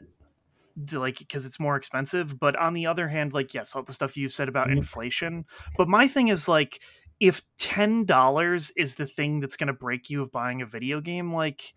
[0.92, 4.16] like because it's more expensive, but on the other hand, like yes, all the stuff
[4.16, 4.78] you've said about Mhm.
[4.78, 5.44] inflation.
[5.76, 6.80] But my thing is like
[7.20, 11.00] if ten dollars is the thing that's going to break you of buying a video
[11.00, 11.72] game, like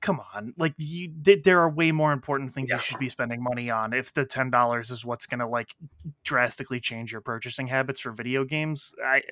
[0.00, 2.76] come on like you th- there are way more important things Yeah.
[2.76, 5.74] you should be spending money on if the $10 is what's going to like
[6.22, 9.22] drastically change your purchasing habits for video games i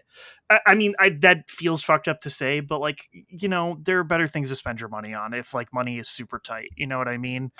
[0.50, 4.00] i, I mean I, that feels fucked up to say but like you know there
[4.00, 6.88] are better things to spend your money on if like money is super tight you
[6.88, 7.52] know what i mean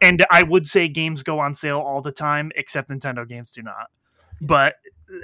[0.00, 3.62] and i would say games go on sale all the time except nintendo games do
[3.62, 3.88] not.
[4.40, 4.76] But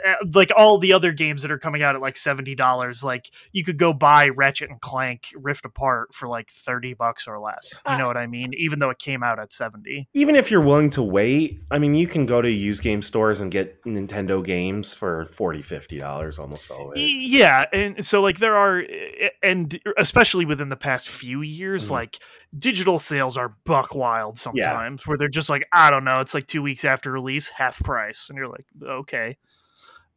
[0.07, 3.65] Uh, like all the other games that are coming out at like $70 like you
[3.65, 7.83] could go buy ratchet and clank rift apart for like 30 bucks or less.
[7.87, 8.53] You uh, know what i mean?
[8.57, 11.95] Even though it came out at 70 Even if you're willing to wait, I mean,
[11.95, 16.71] you can go to used game stores and get Nintendo games for 40 $50 almost
[16.71, 17.01] always.
[17.01, 21.93] yeah and so like there are eh, and especially within the past few years Mhm.
[21.93, 22.19] like
[22.59, 26.47] digital sales are buck wild sometimes where they're just like i don't know it's like
[26.47, 29.37] two weeks after release half price and you're like okay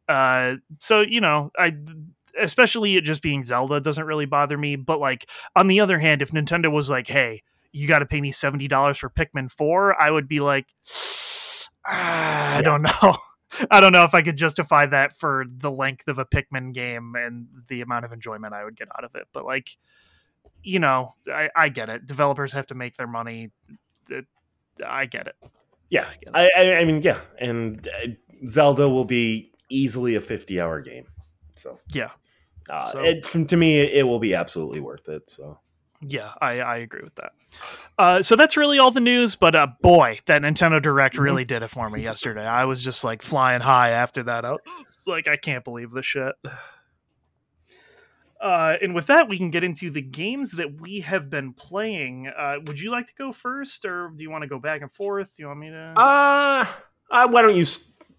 [0.08, 1.72] uh so you know i
[2.40, 6.20] especially it just being zelda doesn't really bother me but like on the other hand
[6.22, 7.42] if nintendo was like hey
[7.72, 10.66] you got to pay me $70 for pikmin 4 i would be like
[11.86, 12.62] "Ah, i Yeah.
[12.62, 13.16] don't know
[13.70, 17.14] I don't know if I could justify that for the length of a Pikmin game
[17.16, 19.28] and the amount of enjoyment I would get out of it.
[19.32, 19.70] But like,
[20.62, 22.06] you know, I, I get it.
[22.06, 23.52] Developers have to make their money.
[24.84, 25.36] I get it.
[25.90, 26.34] Yeah, I get it.
[26.34, 28.08] I, I, I mean, yeah, and uh,
[28.48, 31.06] Zelda will be easily a 50 hour game.
[31.56, 32.10] So, Yeah.
[32.68, 35.28] uh, So- it, from, to me, it, will be absolutely worth it.
[35.28, 35.58] So,
[36.00, 37.32] Yeah, I, I agree with that.
[37.98, 39.36] Uh, so that's really all the news.
[39.36, 42.44] But uh, boy, that Nintendo Direct really did it for me yesterday.
[42.44, 44.44] I was just like flying high after that.
[44.44, 44.60] I was
[45.06, 46.34] like, I can't believe this shit.
[48.40, 52.28] Uh, and with that, we can get into the games that we have been playing.
[52.28, 54.92] Uh, would you like to go first, or do you want to go back and
[54.92, 55.34] forth?
[55.34, 55.94] Do you want me to?
[55.96, 56.66] uh,
[57.10, 57.64] uh why don't you,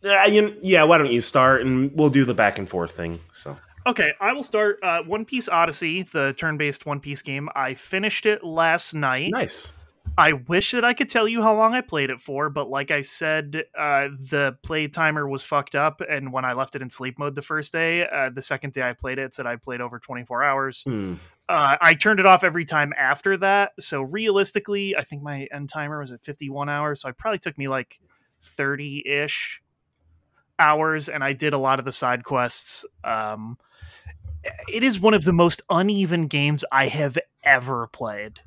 [0.04, 3.20] uh, you, yeah, why don't you start and we'll do the back and forth thing.
[3.32, 4.80] So, Okay, I will start.
[4.82, 7.50] Uh, One Piece Odyssey, the turn-based One Piece game.
[7.56, 9.30] I finished it last night.
[9.32, 9.74] nice.
[10.20, 12.92] I wish that I could tell you how long I played it for, but like
[12.92, 16.92] I said, uh, the play timer was fucked up, and when I left it in
[16.92, 19.56] sleep mode the first day, uh, the second day I played it, it said I
[19.56, 20.84] played over 24 hours.
[20.84, 21.16] Hmm.
[21.50, 25.70] Uh, I turned it off every time after that, so realistically, I think my end
[25.70, 28.00] timer was at 51 hours, so it probably took me like
[28.44, 29.62] 30 ish
[30.60, 32.86] hours, and I did a lot of the side quests.
[33.04, 33.58] Um,
[34.72, 38.40] it is one of the most uneven games I have ever played.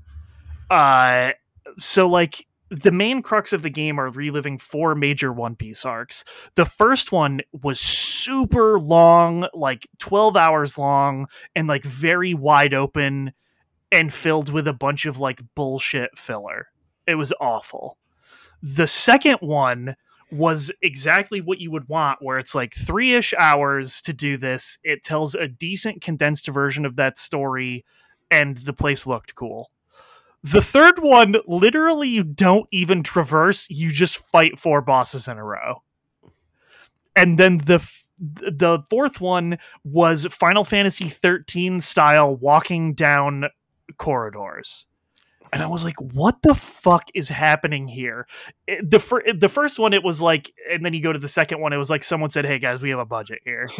[0.70, 1.32] Uh,
[1.76, 6.24] so like the main crux of the game are reliving four major One Piece arcs.
[6.54, 13.32] The first one was super long, like 12 hours long, and like very wide open
[13.90, 16.68] and filled with a bunch of like bullshit filler.
[17.06, 17.96] It was awful.
[18.62, 19.96] The second one
[20.30, 24.78] was exactly what you would want, where it's like three ish hours to do this.
[24.84, 27.84] It tells a decent condensed version of that story,
[28.30, 29.70] and the place looked cool.
[30.42, 35.44] The third one, literally, you don't even traverse, you just fight four bosses in a
[35.44, 35.82] row.
[37.16, 43.44] And then the f- the fourth one was Final Fantasy 13 style walking down
[43.96, 44.87] corridors.
[45.52, 48.26] And I was like, what the fuck is happening here?
[48.66, 51.28] It- the, fir- the first one, it was like, and then you go to the
[51.28, 53.66] second one, it was like someone said, hey guys, we have a budget here.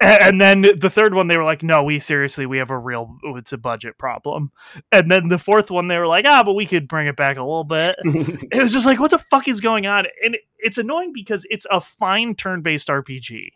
[0.00, 3.16] And then the third one, they were like, "No, we seriously, we have a real,
[3.36, 4.50] it's a budget problem."
[4.90, 7.36] And then the fourth one, they were like, "Ah, but we could bring it back
[7.36, 10.78] a little bit." It was just like, "What the fuck is going on?" And it's
[10.78, 13.50] annoying because it's a fine turn-based RPG,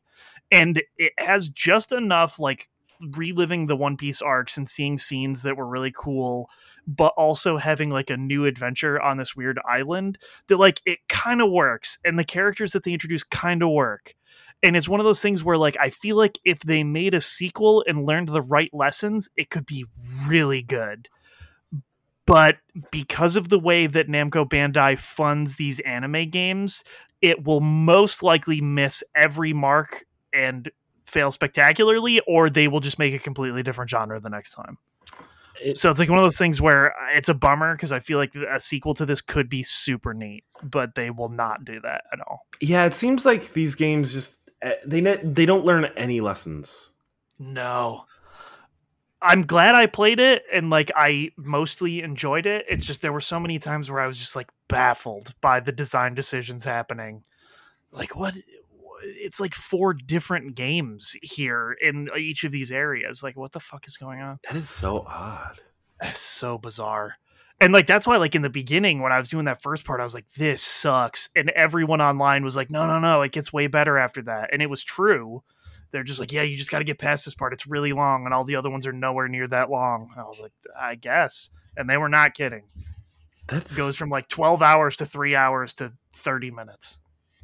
[0.51, 2.69] and it has just enough like
[3.17, 6.49] reliving the One Piece arcs and seeing scenes that were really cool,
[6.87, 11.43] but also having like a new adventure on this weird island that like it kind
[11.43, 14.15] of works, and the characters that they introduce kind of work.
[14.63, 17.21] And it's one of those things where like i feel like if they made a
[17.21, 19.85] sequel and learned the right lessons it could be
[20.29, 21.09] really good.
[22.27, 22.57] But
[22.91, 26.85] because of the way that namco bandai funds these anime games
[27.23, 30.71] it will most likely miss every mark and
[31.05, 34.77] fail spectacularly or they will just make a completely different genre the next time
[35.63, 38.19] It- so it's like one of those things where it's a bummer because i feel
[38.19, 42.05] like a sequel to this could be super neat but they will not do that
[42.13, 46.21] at all yeah, it seems like these games just uh, they they don't learn any
[46.21, 46.93] lessons.
[47.39, 48.05] No.
[49.21, 52.65] I'm glad I played it and like I mostly enjoyed it.
[52.69, 55.73] It's just there were so many times where I was just like baffled by the
[55.73, 57.25] design decisions happening.
[57.91, 58.35] Like what
[59.03, 63.23] it's like four different games here in uh, each of these areas.
[63.23, 64.39] Like what the fuck is going on?
[64.45, 65.61] That is so odd.
[66.03, 67.17] It's so bizarre.
[67.61, 70.01] And like that's why like in the beginning when I was doing that first part
[70.01, 73.51] I was like this sucks and everyone online was like no no no it gets
[73.51, 75.43] way better after that and it was true.
[75.91, 78.25] They're just like yeah you just got to get past this part it's really long
[78.27, 80.11] and all the other ones are nowhere near that long.
[80.17, 82.65] I was like I guess and they were not kidding.
[83.49, 86.99] That goes from like 12 hours to 3 hours to 30 minutes.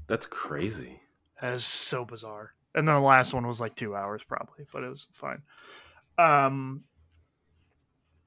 [0.08, 1.01] that's crazy.
[1.42, 2.52] That is so bizarre.
[2.74, 5.42] And then the last one was like 2 hours probably, but it was fine.
[6.16, 6.84] Um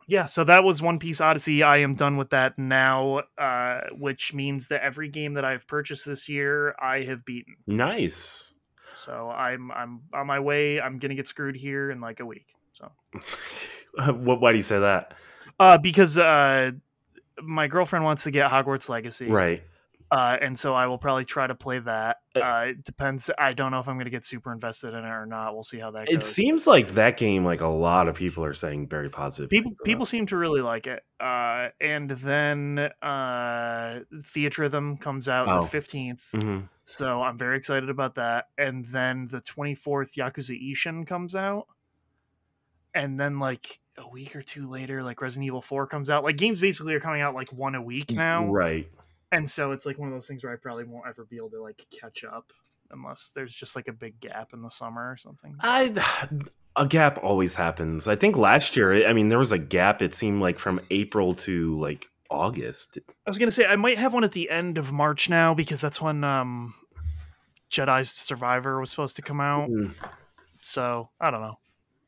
[0.08, 1.64] yeah, so that was One Piece Odyssey.
[1.64, 6.06] I am done with that now, uh, which means that every game that I've purchased
[6.06, 7.56] this year, I have beaten.
[7.66, 8.54] Nice.
[8.94, 10.80] So I'm I'm on my way.
[10.80, 12.46] I'm gonna get screwed here in like a week.
[12.74, 12.92] So
[14.14, 14.42] what?
[14.42, 15.16] Why do you say that?
[15.60, 16.72] uh, because uh,
[17.42, 19.64] my girlfriend wants to get Hogwarts Legacy, Right.
[20.12, 22.18] Uh, and so I will probably try to play that.
[22.36, 23.30] Uh, Uh, it depends.
[23.40, 25.54] I don't know if I'm gonna get super invested in it or not.
[25.54, 26.14] We'll see how that goes.
[26.14, 26.32] It goes.
[26.32, 29.50] seems like that game, like a lot of people are saying very positive.
[29.50, 31.02] people people seem to really like it.
[31.20, 35.62] Uh, and then uh, Theatrhythm comes out Oh.
[35.64, 36.32] the 15th.
[36.34, 36.70] Mhm.
[36.86, 38.46] So I'm very excited about that.
[38.58, 41.68] And then the 24th Yakuza Ishin comes out.
[42.94, 46.24] And then like a week or two later, like Resident Evil 4 comes out.
[46.24, 48.46] Like games basically are coming out like one a week now.
[48.52, 48.90] Right.
[49.36, 51.50] And so it's like one of those things where I probably won't ever be able
[51.52, 52.52] to like catch up
[52.92, 55.56] unless there's just like a big gap in the summer or something.
[55.60, 55.94] I
[56.76, 58.08] a gap always happens.
[58.08, 60.02] I think last year, I mean, there was a gap.
[60.02, 62.98] It seemed like from April to like August.
[63.26, 65.82] I was gonna say I might have one at the end of March now because
[65.82, 66.74] that's when um
[67.72, 69.70] Jedi's Survivor was supposed to come out.
[69.70, 69.94] Mm.
[70.62, 71.60] So I don't know.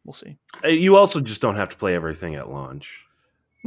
[0.06, 0.38] We'll see.
[0.64, 3.04] Uh, You also just don't have to play everything at launch.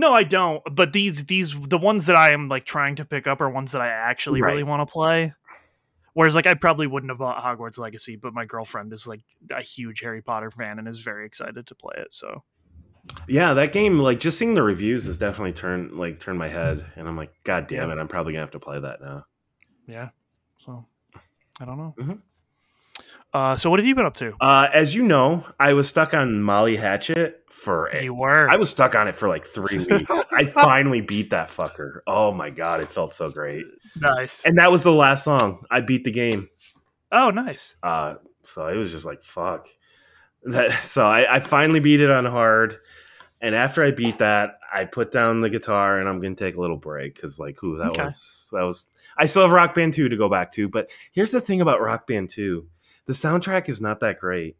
[0.01, 0.63] No, I don't.
[0.73, 3.73] But these these the ones that I am like trying to pick up are ones
[3.73, 5.35] that I actually really want to play.
[6.15, 9.21] Whereas like I probably wouldn't have bought Hogwarts Legacy, but my girlfriend is like
[9.51, 12.15] a huge Harry Potter fan and is very excited to play it.
[12.15, 12.45] So
[13.29, 16.85] Yeah, that game, like just seeing the reviews, has definitely turned like turned my head,
[16.97, 19.27] and I'm like, God damn it, I'm probably gonna have to play that now.
[19.87, 20.09] yeah.
[20.65, 20.87] So
[21.61, 21.95] I don't know.
[21.99, 22.21] Mhm.
[23.33, 24.35] Uh, so what have you been up to?
[24.41, 28.49] Uh, as you know, I was stuck on Molly Hatchet for You were.
[28.51, 30.11] I was stuck on it for like three weeks.
[30.33, 32.01] I finally beat that fucker.
[32.07, 33.65] Oh my god, it felt so great.
[34.01, 34.45] nice.
[34.45, 35.65] And that was the last song.
[35.71, 36.49] I beat the game.
[37.13, 37.77] oh, nice.
[37.83, 39.69] Uh, so it was just like fuck.
[40.45, 42.79] That, so I, I finally beat it on hard.
[43.43, 46.61] And after I beat that, I put down the guitar and I'm gonna take a
[46.61, 48.05] little break because like, who that Okay.
[48.05, 48.89] was that was.
[49.17, 51.81] I still have Rock Band two to go back to, but here's the thing about
[51.81, 52.67] Rock Band two:
[53.11, 54.57] the soundtrack is not that great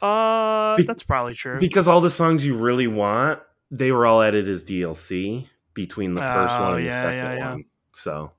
[0.00, 1.58] Uh, Be- that's probably true.
[1.58, 3.40] because all the songs you really want,
[3.70, 7.34] they were all added as DLC between the first Oh, one and the second yeah,
[7.34, 7.50] yeah.
[7.50, 7.64] one.
[7.92, 8.32] So,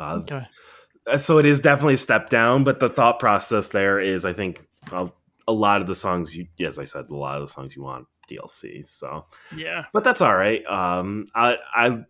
[0.00, 0.46] uh, okay.
[1.18, 4.66] so it is definitely a step down, but the thought process there is, I think,
[4.90, 5.10] a,
[5.46, 7.82] a lot of the songs you, as I said, a lot of the songs you
[7.82, 8.86] want DLC.
[8.86, 9.84] So, Yeah.
[9.92, 10.64] but that's all right.
[10.66, 12.04] Um, I, I,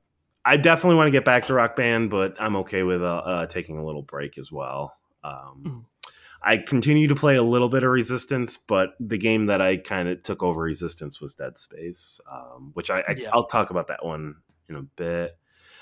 [0.44, 3.46] I definitely want to get back to Rock Band, but I'm okay with uh, uh,
[3.46, 4.94] taking a little break as well.
[5.24, 5.84] Um, Mhm.
[6.40, 10.08] I continue to play a little bit of Resistance, but the game that I kind
[10.08, 13.30] of took over Resistance was Dead Space, um, which I, I Yeah.
[13.32, 14.36] I'll talk about that one
[14.68, 15.36] in a bit.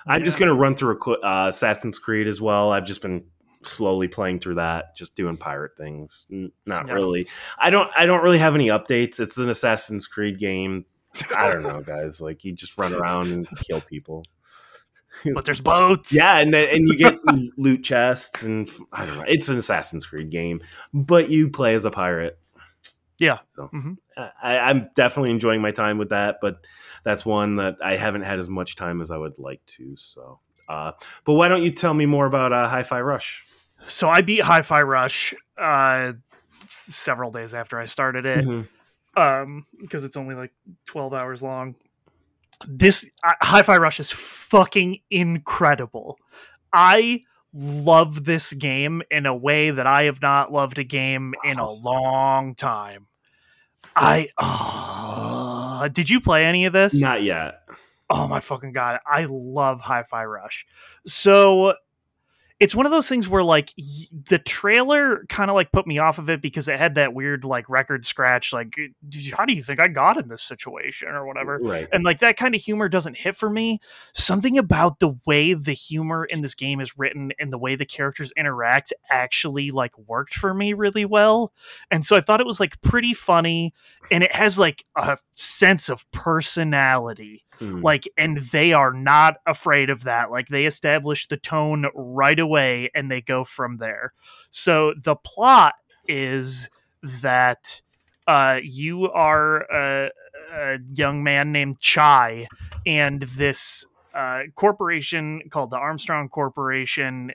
[0.06, 2.70] I'm just going to run through a qu- uh, Assassin's Creed as well.
[2.72, 3.24] I've just been
[3.64, 6.26] slowly playing through that, just doing pirate things.
[6.64, 7.28] Not really.
[7.58, 7.90] I don't.
[7.96, 9.18] I don't really have any updates.
[9.20, 10.84] It's an Assassin's Creed game.
[11.36, 12.20] I don't know, guys.
[12.20, 14.24] Like you just run around and kill people.
[15.34, 16.12] But there's boats.
[16.14, 17.14] Yeah, and then- and you get
[17.56, 19.24] loot chests and I don't know.
[19.26, 20.60] It's an Assassin's Creed game,
[20.92, 22.38] but you play as a pirate.
[23.18, 23.38] Yeah.
[23.50, 23.96] So Mhm.
[24.42, 26.66] I, I'm definitely enjoying my time with that, but
[27.02, 29.96] that's one that I haven't had as much time as I would like to.
[29.96, 30.92] So, uh,
[31.24, 33.46] but why don't you tell me more about uh, Hi-Fi Rush?
[33.88, 36.12] So I beat Hi-Fi Rush uh,
[36.68, 38.68] several days after I started it, Mhm.
[39.16, 40.52] um, because it's only like
[40.86, 41.74] 12 hours long.
[42.66, 46.18] This uh, Hi-Fi Rush is fucking incredible.
[46.72, 51.58] I love this game in a way that I have not loved a game in
[51.58, 53.06] a long time.
[53.94, 56.94] I uh, did you play any of this?
[56.94, 57.60] Not yet.
[58.10, 60.64] oh my fucking god i love hi-fi rush
[61.04, 61.74] so
[62.58, 63.84] it's one of those things where like y-
[64.30, 67.44] the trailer kind of like put me off of it because it had that weird
[67.44, 68.70] like record scratch like
[69.08, 71.08] "Did you- how do you think i got in this situation?
[71.08, 71.58] or whatever.
[71.62, 71.88] Right.
[71.92, 73.78] and like that kind of humor doesn't hit for me.
[74.14, 77.84] Something about the way the humor in this game is written and the way the
[77.86, 81.52] characters interact actually like worked for me really well.
[81.90, 83.74] And so i thought it was like pretty funny
[84.10, 87.82] and it has like a sense of personality Mm.
[87.82, 90.30] like and they are not afraid of that.
[90.30, 94.12] Like they establish the tone right away and they go from there.
[94.50, 95.74] So the plot
[96.06, 96.68] is
[97.02, 97.80] that
[98.26, 100.10] uh you are a,
[100.54, 102.46] a young man named chai
[102.84, 103.84] and this
[104.14, 107.32] uh corporation called the armstrong corporation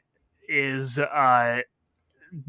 [0.47, 1.61] is uh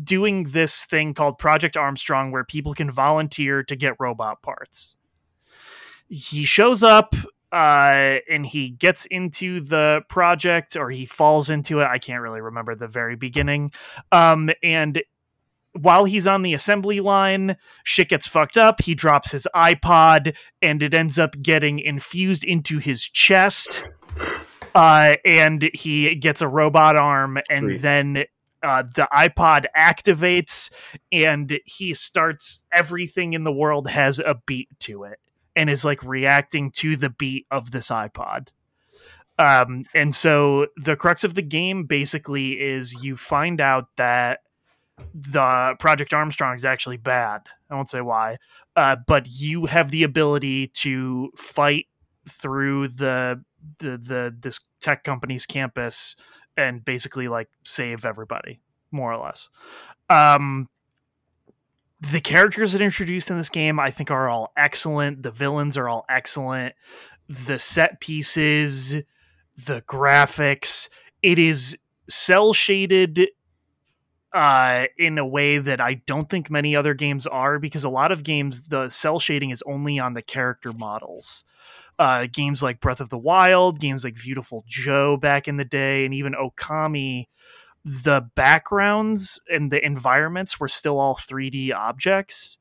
[0.03, 4.97] doing this thing called project armstrong where people can volunteer to get robot parts.
[6.09, 7.14] He shows up
[7.53, 11.84] uh, and he gets into the project or he falls into it.
[11.84, 13.72] I can't really remember the very beginning.
[14.11, 15.03] Um, and
[15.72, 18.80] while he's on the assembly line, shit gets fucked up.
[18.82, 23.86] He drops his iPod and it ends up getting infused into his chest.
[24.74, 27.82] Uh, and he gets a robot arm, and Sweet.
[27.82, 28.24] then
[28.62, 30.72] uh, the iPod activates,
[31.11, 32.64] and he starts.
[32.72, 35.18] Everything in the world has a beat to it,
[35.57, 38.48] and is like reacting to the beat of this iPod.
[39.38, 44.40] Um, and so the crux of the game basically is you find out that
[45.14, 47.42] the Project Armstrong is actually bad.
[47.70, 48.38] I won't say why,
[48.76, 51.86] uh, but you have the ability to fight
[52.28, 53.42] through the
[53.78, 56.14] the the this tech company's campus
[56.57, 59.48] and basically like save everybody, more or less.
[60.11, 60.68] Um,
[62.11, 65.22] the characters that are introduced in this game, I think, are all excellent.
[65.22, 66.74] The villains are all excellent.
[67.28, 68.94] The set pieces,
[69.57, 70.88] the graphics,
[71.22, 71.78] it is
[72.09, 73.28] cel shaded
[74.32, 78.11] uh, in a way that I don't think many other games are because a lot
[78.11, 81.44] of games the cel shading is only on the character models.
[82.00, 86.05] Uh, games like Breath of the Wild, games like Beautiful Joe back in the day,
[86.05, 87.26] and even Okami,
[87.85, 92.59] the backgrounds and the environments were still all 3D objects.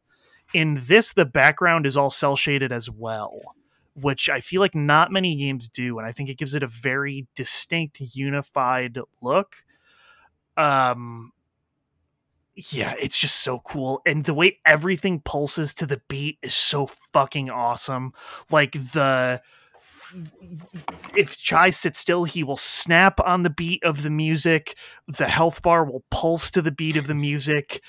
[0.53, 3.55] In this, the background is all cel shaded as well,
[3.95, 6.67] which I feel like not many games do, and I think it gives it a
[6.67, 9.63] very distinct, unified look.
[10.57, 11.31] Um,
[12.55, 14.01] yeah, it's just so cool.
[14.05, 18.13] And the way everything pulses to the beat is so fucking awesome.
[18.51, 19.41] Like the
[21.15, 24.77] if Chai sits still, he will snap on the beat of the music.
[25.07, 27.81] The health bar will pulse to the beat of the music.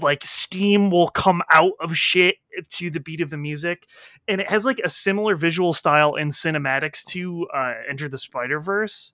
[0.00, 2.36] Like steam will come out of shit
[2.70, 3.86] to the beat of the music.
[4.26, 8.60] And it has like a similar visual style in cinematics to uh, Enter the Spider
[8.60, 9.12] Verse,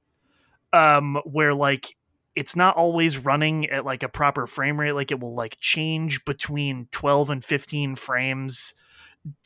[0.73, 1.97] um, where like
[2.37, 6.25] it's not always running at like a proper frame rate like it will like change
[6.25, 8.75] between 12 and 15 frames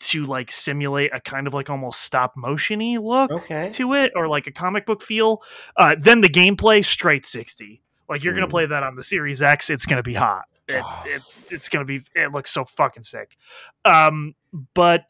[0.00, 3.70] to like simulate a kind of like almost stop motiony look Okay.
[3.70, 5.42] to it or like a comic book feel
[5.76, 8.50] uh, then the gameplay straight 60 like you're gonna Mm.
[8.50, 12.00] play that on the series x it's gonna be hot it, it, it's gonna be
[12.14, 13.36] it looks so fucking sick
[13.84, 14.34] um
[14.74, 15.04] but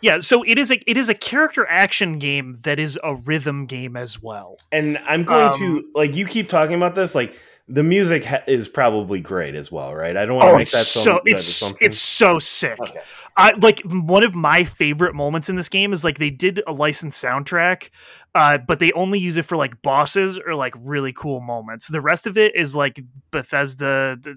[0.00, 3.66] yeah so it is a it is a character action game that is a rhythm
[3.66, 7.34] game as well And I'm going Um, to like you keep talking about this like
[7.72, 10.16] the music ha- is probably great as well, right?
[10.16, 12.78] I don't want to Oh, make that so it's it's so sick.
[12.80, 13.00] Okay.
[13.36, 16.72] I like one of my favorite moments in this game is like they did a
[16.72, 17.90] licensed soundtrack,
[18.34, 21.88] uh, but they only use it for like bosses or like really cool moments.
[21.88, 23.00] The rest of it is like
[23.30, 24.36] Bethesda, the,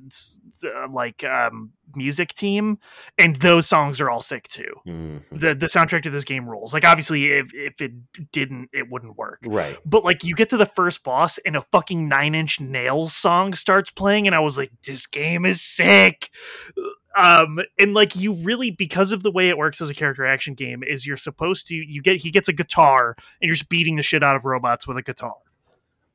[0.62, 2.80] the, like um, music team,
[3.18, 4.74] and those songs are all sick too.
[4.88, 5.22] Mhm.
[5.32, 6.74] The the soundtrack to this game rules.
[6.74, 7.92] Like obviously, if if it
[8.32, 9.78] didn't, it wouldn't work Right.
[9.86, 13.54] but like you get to the first boss and a fucking nine inch nails song
[13.54, 16.30] starts playing and i was like this game is sick
[17.16, 20.54] um and like you really because of the way it works as a character action
[20.54, 23.96] game is you're supposed to you get he gets a guitar and you're just beating
[23.96, 25.36] the shit out of robots with a guitar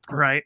[0.09, 0.43] right?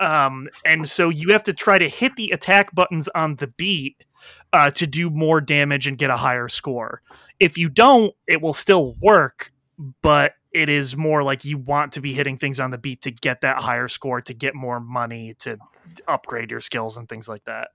[0.00, 4.04] Um and so you have to try to hit the attack buttons on the beat
[4.52, 7.00] uh, to do more damage and get a higher score.
[7.40, 9.52] If you don't it will still work
[10.02, 13.10] but it is more like you want to be hitting things on the beat to
[13.10, 15.58] get that higher score to get more money to
[16.08, 17.68] upgrade your skills and things like that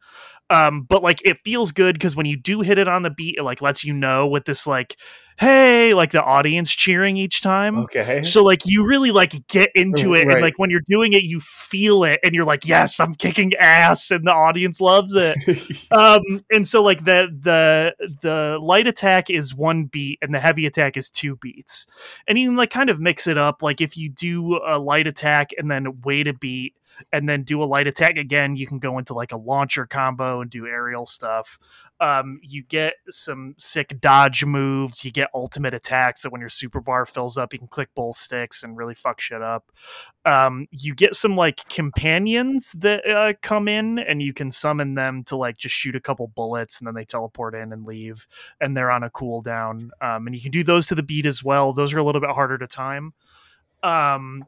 [0.50, 3.36] um but like it feels good because when you do hit it on the beat
[3.38, 4.98] it like lets you know with this like
[5.40, 8.22] hey like the audience cheering each time Okay.
[8.22, 10.34] so like you really like get into it Right.
[10.34, 13.54] and like when you're doing it you feel it and you're like yes i'm kicking
[13.56, 15.38] ass and the audience loves it
[15.92, 20.66] um and so like the the the light attack is one beat and the heavy
[20.66, 21.88] attack is two beats
[22.28, 25.52] and can like kind of mix it up like if you do a light attack
[25.58, 26.76] and then wait a beat
[27.12, 30.42] and then do a light attack again you can go into like a launcher combo
[30.42, 31.60] and do aerial stuff
[32.02, 35.06] um, you get some sick dodge moves.
[35.06, 38.16] You get ultimate attacks that when your super bar fills up, you can click both
[38.16, 39.72] sticks and really fuck shit up.
[40.26, 45.24] Um, you get some like companions that uh, come in, and you can summon them
[45.26, 48.28] to like just shoot a couple bullets, and then they teleport in and leave,
[48.60, 49.92] and they're on a cooldown.
[50.02, 51.72] Um, and you can do those to the beat as well.
[51.72, 53.14] Those are a little bit harder to time.
[53.84, 54.48] Um,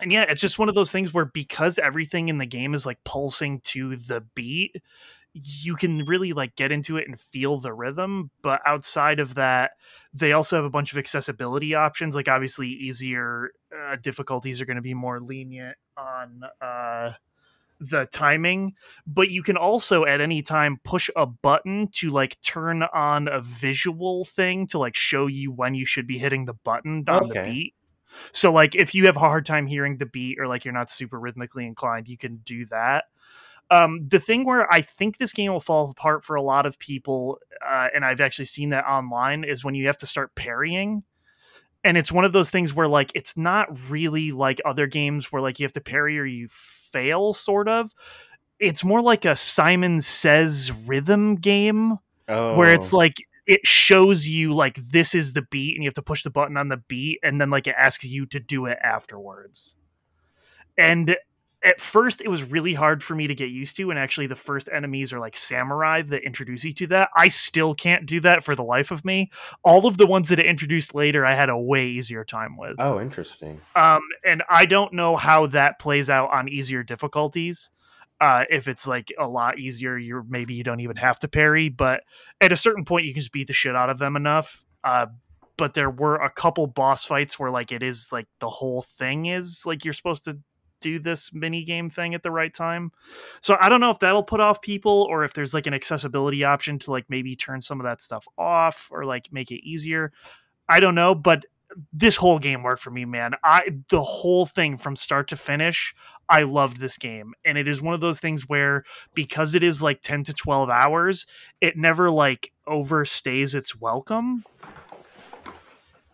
[0.00, 2.86] and yeah, it's just one of those things where because everything in the game is
[2.86, 4.76] like pulsing to the beat,
[5.32, 9.72] you can really like get into it and feel the rhythm but outside of that
[10.12, 14.76] they also have a bunch of accessibility options like obviously easier uh, difficulties are going
[14.76, 17.12] to be more lenient on uh
[17.80, 18.74] the timing,
[19.06, 23.40] but you can also at any time push a button to like turn on a
[23.40, 27.34] visual thing to like show you when you should be hitting the button on the
[27.44, 27.74] beat.
[28.32, 30.90] So like if you have a hard time hearing the beat or like you're not
[30.90, 33.04] super rhythmically inclined, you can do that.
[33.70, 36.78] Um, the thing where I think this game will fall apart for a lot of
[36.78, 41.04] people, uh, and I've actually seen that online, is when you have to start parrying.
[41.84, 45.40] And it's one of those things where like it's not really like other games where
[45.40, 47.92] like you have to parry or you fail, sort of.
[48.58, 51.98] It's more like a Simon Says rhythm game
[52.28, 53.14] Oh, where it's like
[53.50, 56.56] it shows you like this is the beat and you have to push the button
[56.56, 59.74] on the beat and then like it asks you to do it afterwards
[60.78, 61.16] and
[61.64, 64.36] at first it was really hard for me to get used to and actually the
[64.36, 68.44] first enemies are like samurai that introduce you to that i still can't do that
[68.44, 69.28] for the life of me
[69.64, 72.76] all of the ones that it introduced later i had a way easier time with
[72.78, 73.60] oh, interesting.
[73.74, 77.70] um, and I don't know how that plays out on easier difficulties.
[78.20, 81.68] Uh, if it's like a lot easier, you're maybe you don't even have to parry,
[81.68, 82.02] but
[82.40, 84.64] at a certain point, you can just beat the shit out of them enough.
[84.84, 85.06] Uh,
[85.56, 89.26] but there were a couple boss fights where like it is like the whole thing
[89.26, 90.38] is like you're supposed to
[90.80, 92.90] do this mini game thing at the right time.
[93.40, 96.44] So I don't know if that'll put off people or if there's like an accessibility
[96.44, 100.12] option to like maybe turn some of that stuff off or like make it easier.
[100.68, 101.44] I don't know, but
[101.92, 103.34] this whole game worked for me, man.
[103.44, 105.94] I the whole thing from start to finish,
[106.28, 107.34] I loved this game.
[107.44, 110.70] And it is one of those things where because it is like 10 to 12
[110.70, 111.26] hours,
[111.60, 114.44] it never like overstays its welcome.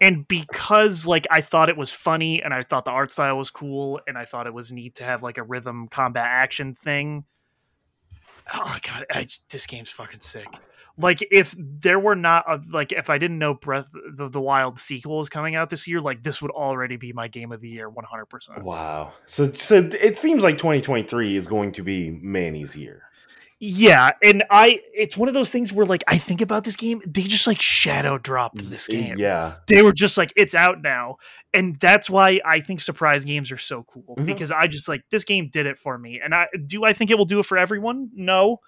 [0.00, 3.50] And because like I thought it was funny and I thought the art style was
[3.50, 7.24] cool and I thought it was neat to have like a rhythm combat action thing.
[8.54, 10.46] Oh god, I, this game's fucking sick
[10.98, 13.88] like if there were not a, like if I didn't know Breath
[14.18, 17.28] of the Wild sequel is coming out this year, like this would already be my
[17.28, 18.62] game of the year, one hundred percent.
[18.64, 19.12] Wow.
[19.26, 23.02] So, so it seems like 2023 is going to be Manny's year.
[23.58, 27.00] Yeah, and I it's one of those things where like I think about this game,
[27.06, 29.16] they just like shadow dropped this game.
[29.18, 29.54] Yeah.
[29.66, 31.16] They were just like it's out now,
[31.54, 34.26] and that's why I think surprise games are so cool Mhm.
[34.26, 37.10] because I just like this game did it for me, and I do I think
[37.10, 38.10] it will do it for everyone?
[38.14, 38.58] No,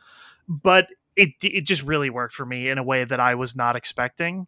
[0.49, 0.87] but
[1.19, 4.47] it it just really worked for me in a way that I was not expecting,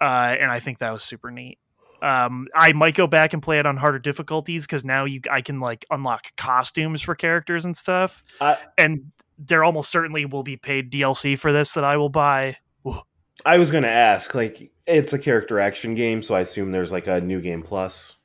[0.00, 1.58] uh, and I think that was super neat.
[2.02, 5.42] Um, I might go back and play it on harder difficulties because now you I
[5.42, 10.56] can like unlock costumes for characters and stuff, I- and there almost certainly will be
[10.56, 12.56] paid DLC for this that I will buy.
[13.46, 16.92] I was going to ask, like, it's a character action game, so I assume there's
[16.92, 18.16] like a new game plus.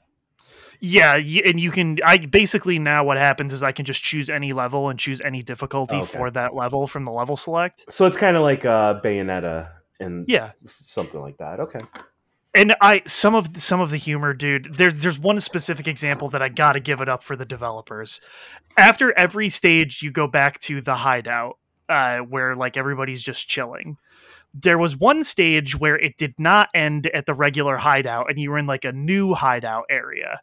[0.87, 1.97] Yeah, and you can.
[2.05, 5.41] I basically now what happens is I can just choose any level and choose any
[5.41, 6.05] difficulty Okay.
[6.05, 7.85] for that level from the level select.
[7.89, 9.69] So it's kind of like uh, Bayonetta
[9.99, 11.59] and Yeah, something like that.
[11.59, 11.81] Okay.
[12.53, 14.75] and I some of some of the humor, dude.
[14.75, 18.21] There's there's one specific example that I got to give it up for the developers.
[18.77, 21.57] After every stage, you go back to the hideout
[21.89, 23.97] uh, where like everybody's just chilling.
[24.53, 28.51] There was one stage where it did not end at the regular hideout, and you
[28.51, 30.41] were in like a new hideout area.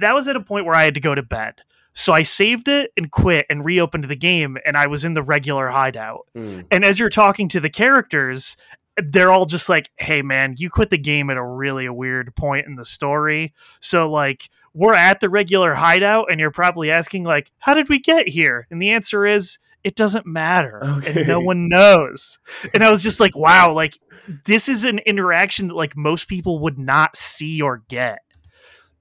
[0.00, 1.62] That was at a point where I had to go to bed.
[1.96, 5.22] So I saved it and quit and reopened the game, and I was in the
[5.22, 6.26] regular hideout.
[6.36, 6.66] Mm.
[6.70, 8.56] And as you're talking to the characters,
[8.96, 12.66] they're all just like, "Hey, man, you quit the game at a really weird point
[12.66, 17.52] in the story." So like, we're at the regular hideout, and you're probably asking like,
[17.58, 21.20] "How did we get here?" And the answer is, "It doesn't matter, Okay.
[21.20, 22.40] and no one knows."
[22.72, 23.98] And I was just like, "Wow, like
[24.46, 28.18] this is an interaction that like most people would not see or get."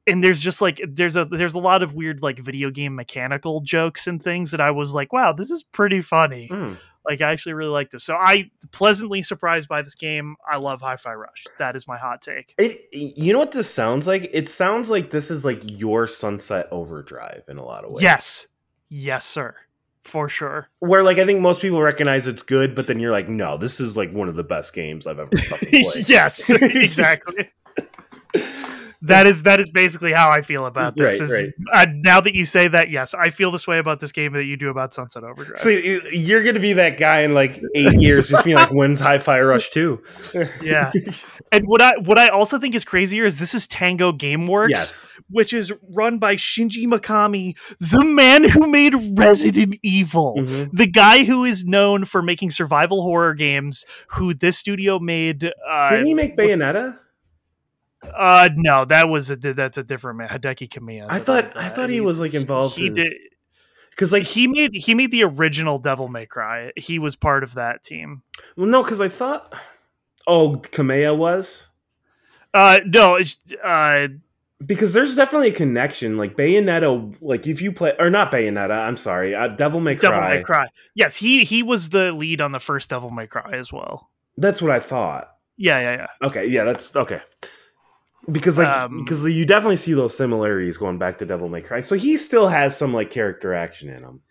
[0.05, 3.61] And there's just like there's a there's a lot of weird like video game mechanical
[3.61, 6.77] jokes and things that I was like, "Wow, this is pretty funny." Mm.
[7.05, 8.03] Like I actually really like this.
[8.03, 10.35] So I pleasantly surprised by this game.
[10.49, 11.45] I love Hi-Fi Rush.
[11.59, 12.53] That is my hot take.
[12.57, 14.29] It, you know what this sounds like?
[14.31, 18.01] It sounds like this is like your Sunset Overdrive in a lot of ways.
[18.01, 18.47] Yes.
[18.89, 19.55] Yes, sir.
[20.03, 20.69] For sure.
[20.79, 23.79] Where like I think most people recognize it's good, but then you're like, no, this
[23.79, 26.09] is like one of the best games I've ever fucking played.
[26.09, 27.49] yes, exactly.
[29.03, 31.19] that is that is basically how I feel about this.
[31.19, 31.87] Right, is, right.
[31.87, 34.45] Uh, now that you say that, yes, I feel this way about this game that
[34.45, 35.59] you do about Sunset Overdrive.
[35.59, 38.99] So you- you're gonna be that guy in like eight years, just being like, "When's
[38.99, 40.01] Hi-Fi Rush 2?
[40.61, 40.91] yeah.
[41.51, 44.69] And what I what I also think is crazier is this is Tango GameWorks.
[44.69, 50.35] yes, which is run by Shinji Mikami, the man who made Resident Evil.
[50.39, 50.69] Mhm.
[50.73, 55.43] The guy who is known for making survival horror games, who this studio made.
[55.69, 56.99] Uh, Didn't he make Bayonetta?
[58.15, 61.07] Uh, no, that was a that's a different man, Hideki Kamiya.
[61.09, 63.13] I thought I thought he was like involved He in did.
[63.89, 66.71] because like He made he made the original Devil May Cry.
[66.75, 68.23] He was part of that team.
[68.57, 69.53] well no because I thought
[70.27, 71.67] oh Kamiya was
[72.53, 74.07] Uh, no, it's uh,
[74.65, 76.17] because there's definitely a connection.
[76.17, 80.09] Like Bayonetta, like if you play or not Bayonetta, I'm sorry, uh, Devil May Cry.
[80.09, 80.67] Devil May Cry.
[80.93, 84.09] Yes, he he was the lead on the first Devil May Cry as well.
[84.37, 85.29] That's what I thought.
[85.57, 86.27] Yeah, yeah, yeah.
[86.27, 87.21] Okay, yeah, that's okay.
[88.31, 91.81] Because like Um, because you definitely see those similarities going back to Devil May Cry.
[91.81, 94.21] So he still has some like character action in him.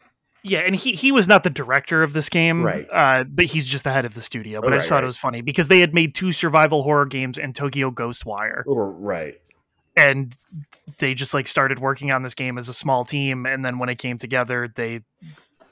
[0.44, 2.86] Yeah, and he he was not the director of this game, Right.
[2.90, 4.60] Uh, but he's just the head of the studio.
[4.60, 5.04] But I just Right, thought right.
[5.04, 8.90] it was funny because they had made two survival horror games and Tokyo Ghostwire, Or,
[8.90, 9.34] right.
[9.96, 10.34] and
[10.98, 13.88] they just like started working on this game as a small team, and then when
[13.88, 15.02] it came together, they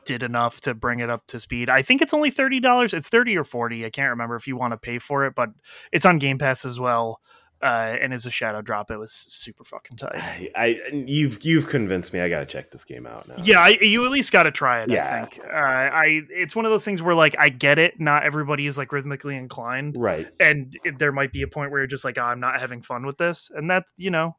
[0.04, 1.68] did enough to bring it up to speed.
[1.68, 2.94] I think it's only thirty dollars.
[2.94, 3.84] It's thirty or forty.
[3.84, 5.48] I can't remember if you want to pay for it, but
[5.90, 7.20] it's on Game Pass as well.
[7.62, 10.14] Uh, and as a shadow drop, it was super fucking tight.
[10.16, 12.20] I, I you've you've convinced me.
[12.20, 13.34] I gotta check this game out now.
[13.42, 14.88] Yeah, I, you at least got to try it.
[14.88, 15.04] Yeah.
[15.22, 15.44] I think.
[15.46, 18.00] Uh, I it's one of those things where like I get it.
[18.00, 20.26] Not everybody is like rhythmically inclined, Right.
[20.40, 22.80] and it, there might be a point where you're just like, oh, I'm not having
[22.80, 24.36] fun with this, and that you know,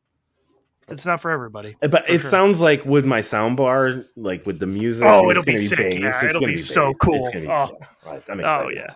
[0.88, 1.76] it's not for everybody.
[1.80, 2.30] But For it sure.
[2.32, 5.06] sounds like with my sound bar, like with the music.
[5.08, 5.94] Oh, it'll be sick.
[5.94, 7.30] Yeah, It's it'll be so cool.
[7.32, 7.78] Be, Oh.
[8.08, 8.24] yeah, right.
[8.30, 8.96] Oh yeah.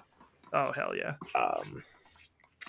[0.51, 1.13] Oh hell yeah.
[1.39, 1.83] Um,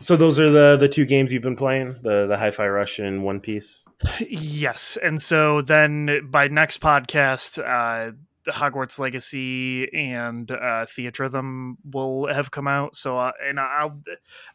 [0.01, 3.25] so those are the the two games you've been playing: the the Hi-Fi Rush and
[3.25, 3.87] One Piece.
[4.29, 8.13] Yes, and so then by next podcast, uh,
[8.47, 12.95] the Hogwarts Legacy and uh, Theatrhythm will have come out.
[12.95, 14.01] So, uh, and I'll,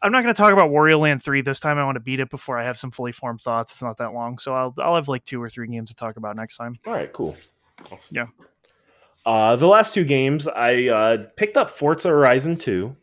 [0.00, 1.78] I'm not going to talk about Wario Land three this time.
[1.78, 3.72] I want to beat it before I have some fully formed thoughts.
[3.72, 6.16] It's not that long, so I'll, I'll have like two or three games to talk
[6.16, 6.76] about next time.
[6.86, 7.36] All right, cool.
[7.90, 8.16] Awesome.
[8.16, 8.26] Yeah.
[9.24, 12.96] Uh, the last two games, I uh, picked up Forza Horizon 2.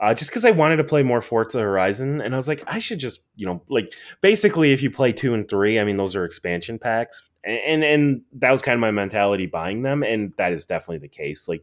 [0.00, 2.78] Uh, just because I wanted to play more Forza Horizon, and I was like, I
[2.78, 3.92] should just, you know, like
[4.22, 7.84] basically, if you play two and three, I mean, those are expansion packs, and and,
[7.84, 11.48] and that was kind of my mentality buying them, and that is definitely the case.
[11.48, 11.62] Like,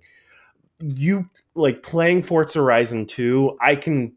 [0.80, 4.14] you like playing Forza Horizon two, I can.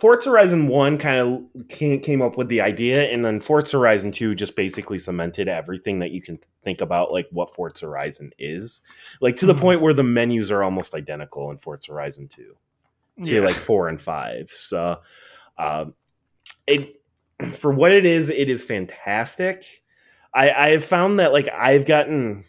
[0.00, 4.12] Forza Horizon One kind of came, came up with the idea, and then Forza Horizon
[4.12, 8.80] Two just basically cemented everything that you can think about, like what Forza Horizon is,
[9.20, 9.60] like to the Mhm.
[9.60, 12.56] point where the menus are almost identical in Forza Horizon Two
[13.24, 13.40] to Yeah.
[13.42, 14.48] like four and five.
[14.50, 15.00] So,
[15.58, 15.94] um,
[16.66, 17.00] it
[17.54, 19.64] for what it is, it is fantastic.
[20.34, 22.44] I, I have found that like I've gotten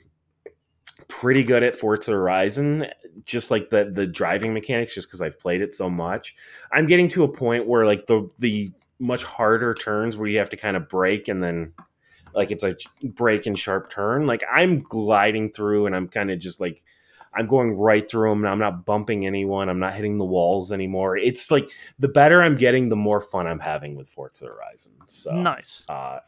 [1.09, 2.87] pretty good at Forza Horizon,
[3.25, 6.35] just like the the driving mechanics, just because I've played it so much.
[6.71, 10.49] I'm getting to a point where like the the much harder turns where you have
[10.49, 11.73] to kind of brake and then
[12.33, 14.27] like it's a brake and sharp turn.
[14.27, 16.83] Like I'm gliding through and I'm kind of just like
[17.33, 19.69] I'm going right through them and I'm not bumping anyone.
[19.69, 21.15] I'm not hitting the walls anymore.
[21.15, 24.91] It's like the better I'm getting, the more fun I'm having with Forza Horizon.
[25.07, 25.85] So nice.
[25.87, 26.19] uh,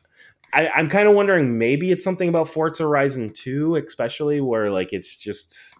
[0.53, 4.93] I, I'm kind of wondering maybe it's something about Forza Horizon 2, especially where like
[4.93, 5.77] it's just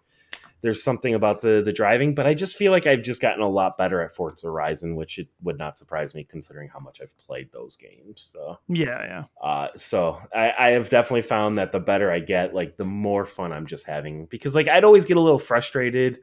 [0.61, 3.47] there's something about the the driving, but I just feel like I've just gotten a
[3.47, 7.17] lot better at Forza Horizon, which it would not surprise me considering how much I've
[7.17, 8.29] played those games.
[8.31, 9.23] So Yeah, yeah.
[9.41, 13.25] uh, so I, I have definitely found that the better I get, like the more
[13.25, 14.25] fun I'm just having.
[14.27, 16.19] Because like I'd always get a little frustrated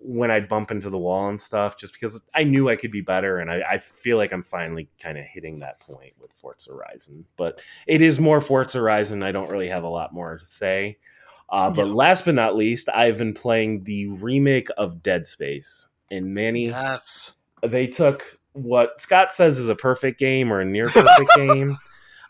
[0.00, 3.00] when I'd bump into the wall and stuff, just because I knew I could be
[3.00, 6.70] better, and I, I feel like I'm finally kind of hitting that point with Forza
[6.72, 7.24] Horizon.
[7.36, 9.22] But it is more Forza Horizon.
[9.22, 10.98] I don't really have a lot more to say.
[11.50, 16.34] Uh, but last but not least, I've been playing the remake of Dead Space, and
[16.34, 17.32] Manny Yes.
[17.66, 21.76] they took what Scott says is a perfect game or a near perfect game.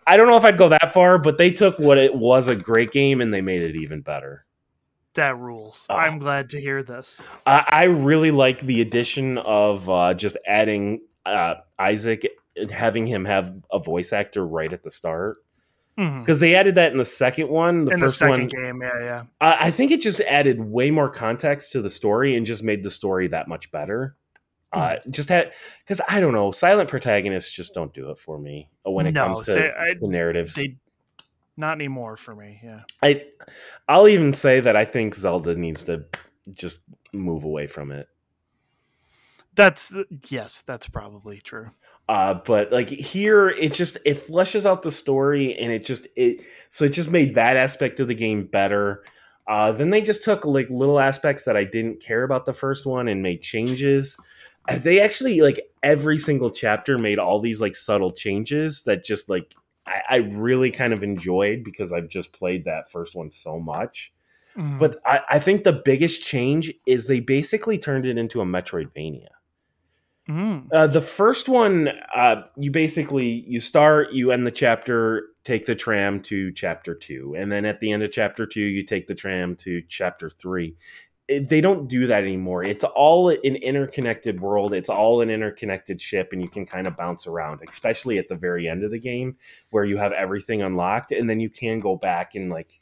[0.07, 2.57] I don't know if I'd go that far, but they took what it was a
[2.57, 4.45] great game and they made it even better.
[5.19, 5.85] That rules.
[5.91, 5.95] Oh.
[5.97, 7.21] I'm glad to hear this.
[7.45, 13.25] I, I really like the addition of uh, just adding uh, Isaac and having him
[13.25, 15.39] have a voice actor right at the start
[15.97, 17.85] because they added that in the second one.
[17.85, 19.23] The In the first second one, game, yeah, yeah.
[19.41, 22.85] I I think it just added way more context to the story and just made
[22.85, 24.15] the story that much better.
[24.73, 25.53] Uh, just had
[25.83, 29.25] because I don't know, silent protagonists just don't do it for me when it no,
[29.25, 30.55] comes to say- I- the narratives.
[30.55, 30.77] they
[31.59, 32.61] not anymore for me.
[32.63, 32.83] Yeah.
[33.03, 33.27] I
[33.89, 36.05] I'll even say that I think Zelda needs to
[36.55, 36.81] just
[37.13, 38.09] move away from it.
[39.55, 39.95] That's
[40.29, 41.67] yes, that's probably true.
[42.09, 46.41] Uh, but like here, it just it fleshes out the story, and it just it
[46.71, 49.05] so it just made that aspect of the game better.
[49.47, 52.87] Uh, then they just took like little aspects that I didn't care about the first
[52.87, 54.17] one and made changes.
[54.69, 59.29] Uh, They actually like every single chapter made all these like subtle changes that just
[59.29, 59.55] like
[59.89, 64.13] I, I really kind of enjoyed because I've just played that first one so much.
[64.57, 64.79] Mhm.
[64.79, 69.29] But I, I think the biggest change is they basically turned it into a Metroidvania.
[70.29, 70.69] Mhm.
[70.73, 75.75] Uh, the first one, uh, you basically you start, you end the chapter, take the
[75.75, 79.15] tram to chapter two, and then at the end of chapter two, you take the
[79.15, 80.77] tram to chapter three.
[81.29, 82.65] It, they don't do that anymore.
[82.65, 84.73] It's all an interconnected world.
[84.73, 88.35] It's all an interconnected ship, and you can kind of bounce around, especially at the
[88.35, 89.37] very end of the game
[89.71, 92.81] where you have everything unlocked, and then you can go back and like.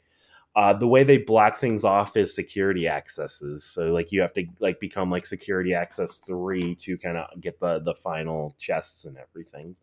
[0.55, 3.63] Uh, the way they block things off is security accesses.
[3.63, 7.59] So like you have to like become like security access three to kind of get
[7.59, 9.75] the the final chests and everything.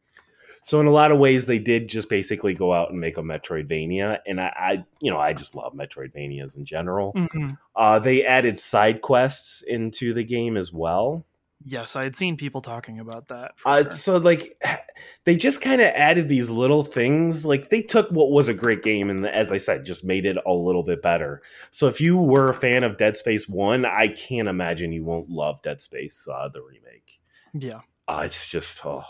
[0.65, 3.23] So in a lot of ways, they did just basically go out and make a
[3.23, 7.13] Metroidvania, and I, I you know, I just love Metroidvanias in general.
[7.13, 7.59] Mhm.
[7.77, 11.27] Uh, they added side quests into the game as well.
[11.67, 13.53] Yes, I had seen people talking about that.
[13.67, 13.91] Uh, sure.
[13.91, 14.59] So like,
[15.25, 17.45] they just kind of added these little things.
[17.45, 20.39] Like they took what was a great game and, as I said, just made it
[20.47, 21.43] a little bit better.
[21.73, 25.29] So if you were a fan of Dead Space One, I can't imagine you won't
[25.29, 27.21] love Dead Space uh, the remake.
[27.53, 27.81] Yeah.
[28.09, 29.05] Uh, it's just oh.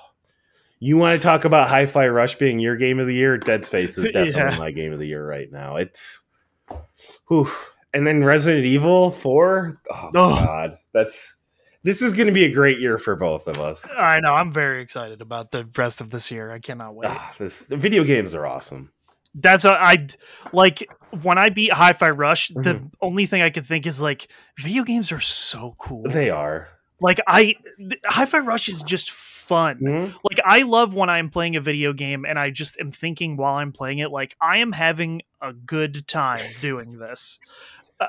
[0.85, 3.39] You want to talk about Hi-Fi Rush being your game of the year?
[3.39, 4.59] Dead Space is definitely Yeah.
[4.59, 5.77] my game of the year right now.
[5.77, 6.23] It's,
[7.29, 7.49] whew.
[7.95, 9.81] and then Resident Evil Four.
[9.91, 10.45] Oh, Oh.
[10.45, 11.39] God, that's
[11.85, 13.89] this is going to be a great year for both of us.
[13.97, 14.33] I know.
[14.35, 16.53] I'm very excited about the rest of this year.
[16.53, 17.09] I cannot wait.
[17.11, 18.91] Ah, this the video games are awesome.
[19.35, 20.09] That's a, I
[20.53, 20.87] like
[21.23, 22.49] when I beat Hi-Fi Rush.
[22.49, 22.91] The Mhm.
[23.01, 24.29] only thing I could think is like
[24.61, 26.03] video games are so cool.
[26.11, 26.69] They are.
[27.01, 27.55] like I
[28.07, 29.11] Hi-Fi Rush is just
[29.45, 29.79] fun.
[29.81, 30.15] Mhm.
[30.29, 33.55] Like I love when I'm playing a video game and I just am thinking while
[33.55, 37.39] I'm playing it, like I am having a good time doing this.
[38.01, 38.07] Uh,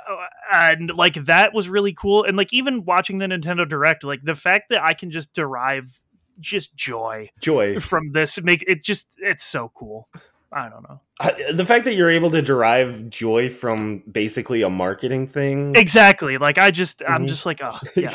[0.51, 2.23] and like that was really cool.
[2.23, 5.99] And like even watching the Nintendo Direct, like the fact that I can just derive
[6.39, 7.79] just joy Joy.
[7.79, 10.09] from this make it just it's so cool.
[10.51, 10.99] I don't know.
[11.19, 15.75] I- The fact that you're able to derive joy from basically a marketing thing.
[15.75, 16.37] Exactly.
[16.37, 17.27] Like I just I'm Mhm.
[17.27, 18.13] just like oh yeah.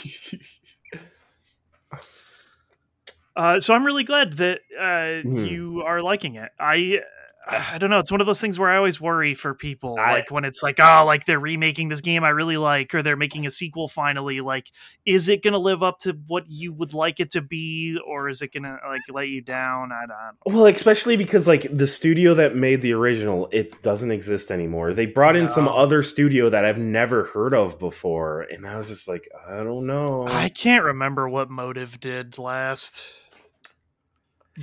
[3.40, 5.50] Uh, so I'm really glad that uh, Mhm.
[5.50, 6.50] you are liking it.
[6.58, 7.00] I
[7.48, 7.98] I don't know.
[7.98, 10.62] It's one of those things where I always worry for people, I- like when it's
[10.62, 13.88] like, oh, like they're remaking this game I really like, or they're making a sequel
[13.88, 14.40] finally.
[14.42, 14.66] Like,
[15.06, 18.28] is it going to live up to what you would like it to be, or
[18.28, 19.90] is it going to like let you down?
[19.90, 20.54] I don't.
[20.54, 24.92] Well, especially because like the studio that made the original, it doesn't exist anymore.
[24.92, 28.88] They brought in some other studio that I've never heard of before, and I was
[28.90, 30.26] just like, I don't know.
[30.28, 33.14] I can't remember what Motive did last,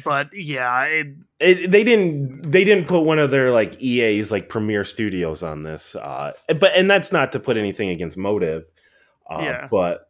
[0.03, 1.07] but yeah, it,
[1.39, 2.51] It, they didn't.
[2.51, 5.95] They didn't put one of their like EA's like premier studios on this.
[5.95, 8.63] Uh, but and that's not to put anything against Motive.
[9.29, 9.67] Uh, Yeah.
[9.69, 10.09] But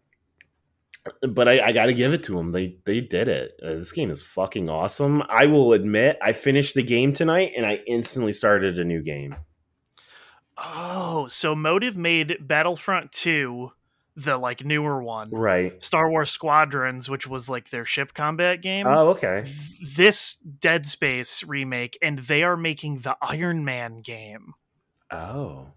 [1.21, 2.51] but I, I got to give it to them.
[2.51, 3.59] They they did it.
[3.63, 5.23] Uh, this game is fucking awesome.
[5.29, 9.35] I will admit, I finished the game tonight and I instantly started a new game.
[10.57, 13.71] oh, so Motive made Battlefront Two,
[14.17, 15.29] the like newer one.
[15.29, 15.81] Right.
[15.81, 18.87] Star Wars Squadrons, which was like their ship combat game.
[18.87, 19.43] Oh, okay.
[19.95, 24.55] this Dead Space remake, and they are making the Iron Man game.
[25.11, 25.67] Oh,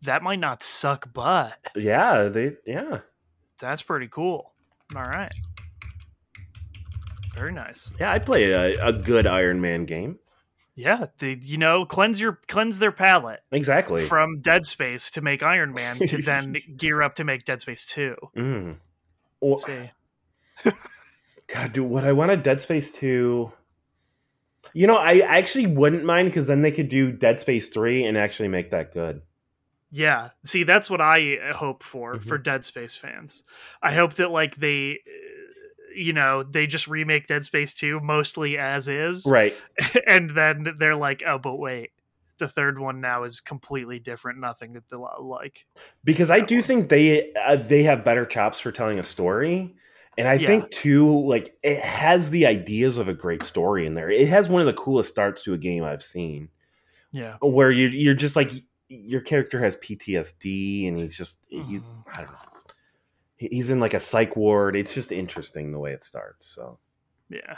[0.00, 2.28] That might not suck, but yeah.
[2.28, 3.00] They yeah.
[3.60, 4.52] that's pretty cool.
[4.96, 5.32] All right.
[7.34, 7.90] Very nice.
[8.00, 10.18] Yeah, I played a, a good Iron Man game.
[10.74, 14.02] Yeah, the, you know, cleanse your cleanse their palate Exactly.
[14.04, 17.86] from Dead Space to make Iron Man to then gear up to make Dead Space
[17.88, 18.16] 2.
[18.36, 18.76] Mm.
[19.40, 19.90] Or- See.
[21.48, 23.52] God, dude, what I wanted Dead Space 2.
[24.74, 28.16] You know, I actually wouldn't mind because then they could do Dead Space 3 and
[28.16, 29.20] actually make that good.
[29.90, 30.30] Yeah.
[30.42, 32.24] See, that's what I uh, hope for Mhm.
[32.24, 33.42] for Dead Space fans.
[33.82, 35.00] I hope that like they
[35.94, 39.24] you know, they just remake Dead Space 2 mostly as is.
[39.26, 39.54] Right.
[40.06, 41.90] and then they're like, "Oh, but wait.
[42.38, 45.66] The third one now is completely different, nothing that they like."
[46.04, 46.64] Because I do one.
[46.64, 49.74] think they uh, they have better chops for telling a story.
[50.18, 50.46] And I Yeah.
[50.46, 54.10] think too, like it has the ideas of a great story in there.
[54.10, 56.48] It has one of the coolest starts to a game I've seen.
[57.12, 57.36] Yeah.
[57.40, 58.50] Where you you're just like
[58.88, 62.04] your character has PTSD and he's just he's Mhm.
[62.12, 62.38] I don't know.
[63.42, 64.76] He- He's in like a psych ward.
[64.76, 66.46] It's just interesting the way it starts.
[66.46, 66.78] So
[67.28, 67.56] Yeah.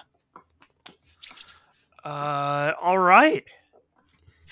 [2.03, 3.45] Uh all right.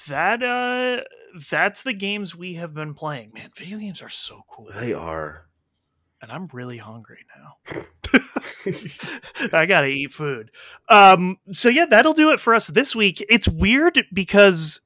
[0.08, 1.02] That uh
[1.50, 3.32] that's the games we have been playing.
[3.34, 4.70] Man, video games are so cool.
[4.74, 5.46] they are.
[6.20, 7.82] And I'm really hungry now.
[9.52, 10.50] I gotta eat food.
[10.88, 13.24] Um, so yeah, that'll do it for us this week.
[13.28, 14.80] It's weird because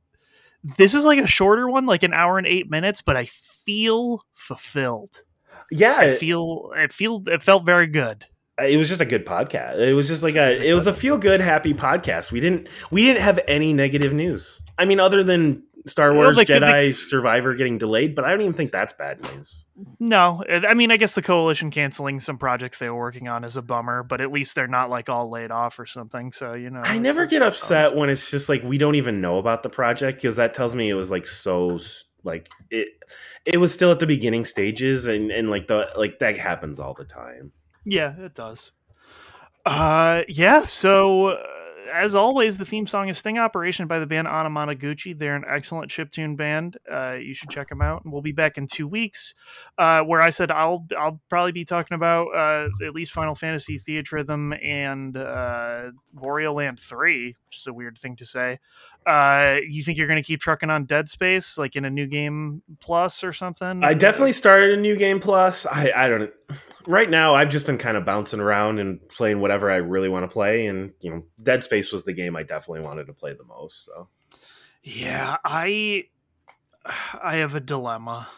[0.65, 4.25] this is like a shorter one, like an hour and eight minutes, but I feel
[4.33, 5.25] fulfilled.
[5.71, 8.27] Yeah, I feel I feel it felt very good.
[8.61, 9.79] Uh, it was just a good podcast.
[9.79, 12.33] It was just like a it was a feel good happy podcast.
[12.33, 14.63] We didn't we didn't have any negative news.
[14.79, 18.41] I mean, other than Star Wars they could- Jedi Survivor getting delayed, but I don't
[18.41, 19.65] even think that's bad news.
[20.01, 23.57] No, I mean I guess the coalition canceling some projects they were working on is
[23.57, 26.33] a bummer, but at least they're not like all laid off or something.
[26.33, 29.39] So you know, I never get upset when it's just like we don't even know
[29.39, 31.79] about the project because that tells me it was like so
[32.25, 32.89] like it
[33.45, 36.95] it was still at the beginning stages and and like the like that happens all
[36.95, 37.53] the time
[37.87, 38.73] Yeah, it does.
[39.65, 40.67] Uh, yeah.
[40.67, 41.43] So, uh,
[41.93, 45.17] as always, the theme song is "Sting Operation" by the band Anamanaguchi.
[45.17, 46.79] They're an excellent chiptune band.
[46.93, 48.05] Uh, you should check them out.
[48.05, 49.35] And we'll be back in two weeks,
[49.79, 53.79] uh, where I said I'll I'll probably be talking about uh, at least Final Fantasy
[53.79, 58.59] Theatrhythm and uh, Wario Land Three, which is a weird thing to say.
[59.07, 62.07] Uh, you think you're going to keep trucking on Dead Space, like in a new
[62.07, 63.85] game plus or something?
[63.85, 65.65] I definitely started a new game plus.
[65.65, 66.33] I I don't
[66.87, 70.25] right now I've just been kind of bouncing around and playing whatever I really want
[70.25, 73.35] to play and you know Dead Space was the game I definitely wanted to play
[73.35, 74.09] the most so
[74.83, 76.05] Yeah, I
[77.23, 78.29] I have a dilemma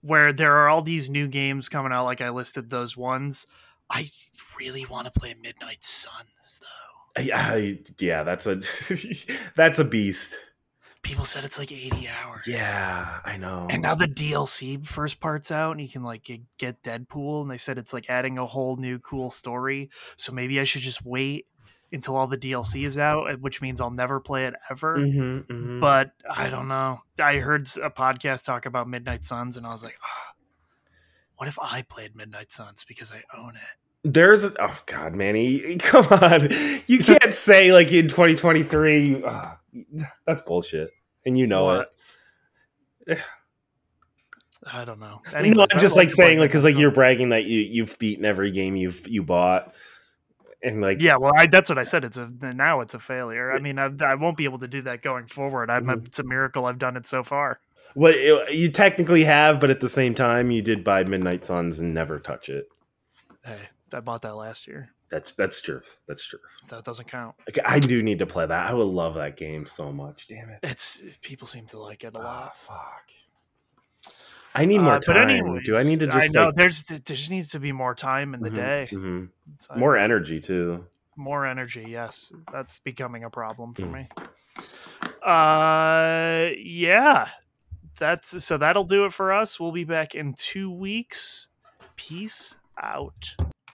[0.00, 3.46] where there are all these new games coming out like I listed those ones.
[3.90, 4.08] I
[4.58, 6.87] really want to play Midnight Suns though.
[7.18, 8.60] I, yeah that's a
[9.56, 10.34] that's a beast
[11.02, 12.46] People said it's like 80 hours.
[12.48, 16.24] yeah I know And now the DLC first part's out and you can like
[16.58, 19.90] get- Deadpool and they said it's like adding a whole new cool story.
[20.16, 21.46] So maybe I should just wait
[21.92, 24.98] until all the DLC is out, which means I'll never play it ever.
[24.98, 25.80] Mhm, mhm.
[25.80, 27.00] but I don't know.
[27.22, 30.32] I heard a podcast talk about Midnight Suns, and I was like, ah,
[31.36, 33.62] what if I played Midnight Suns because I own it?
[34.04, 36.48] There's oh god, Manny, come on!
[36.86, 39.22] You can't say like in 2023.
[39.26, 39.58] ah,
[40.26, 40.90] that's bullshit,
[41.26, 41.92] and you know What?
[43.06, 43.18] it.
[44.72, 45.20] I don't know.
[45.32, 48.50] no, I'm just like saying like because like you're bragging that you you've beaten every
[48.50, 49.72] game you've you bought,
[50.62, 52.04] and like Yeah, well, I, that's what I said.
[52.04, 53.52] It's a now it's a failure.
[53.52, 55.70] I mean, I, I won't be able to do that going forward.
[55.70, 56.06] I'm Mhm.
[56.06, 57.60] it's a miracle I've done it so far.
[57.94, 61.78] what it- you technically have, but at the same time you did buy Midnight Suns
[61.80, 62.68] and never touch it.
[63.44, 63.58] Hey,
[63.92, 64.90] I bought that last year.
[65.10, 65.80] That's that's true.
[66.06, 66.38] That's true.
[66.68, 67.34] That doesn't count.
[67.46, 68.70] Like, I do need to play that.
[68.70, 70.26] I would love that game so much.
[70.28, 70.58] Damn it.
[70.62, 72.56] It's people seem to like it a Ah, lot.
[72.56, 73.10] fuck.
[74.54, 75.14] I need more Uh, time.
[75.14, 77.60] but anyways, do I need to just I know like, there's there just needs to
[77.60, 78.88] be more time in the mhm, day.
[78.92, 79.28] mhm.
[79.54, 80.86] It's- more energy too?
[81.20, 83.92] more energy yes that's becoming a problem for Mm.
[83.92, 84.08] me
[85.22, 87.28] uh yeah
[87.98, 91.48] that's so that'll do it for us we'll be back in two weeks
[91.96, 93.34] peace out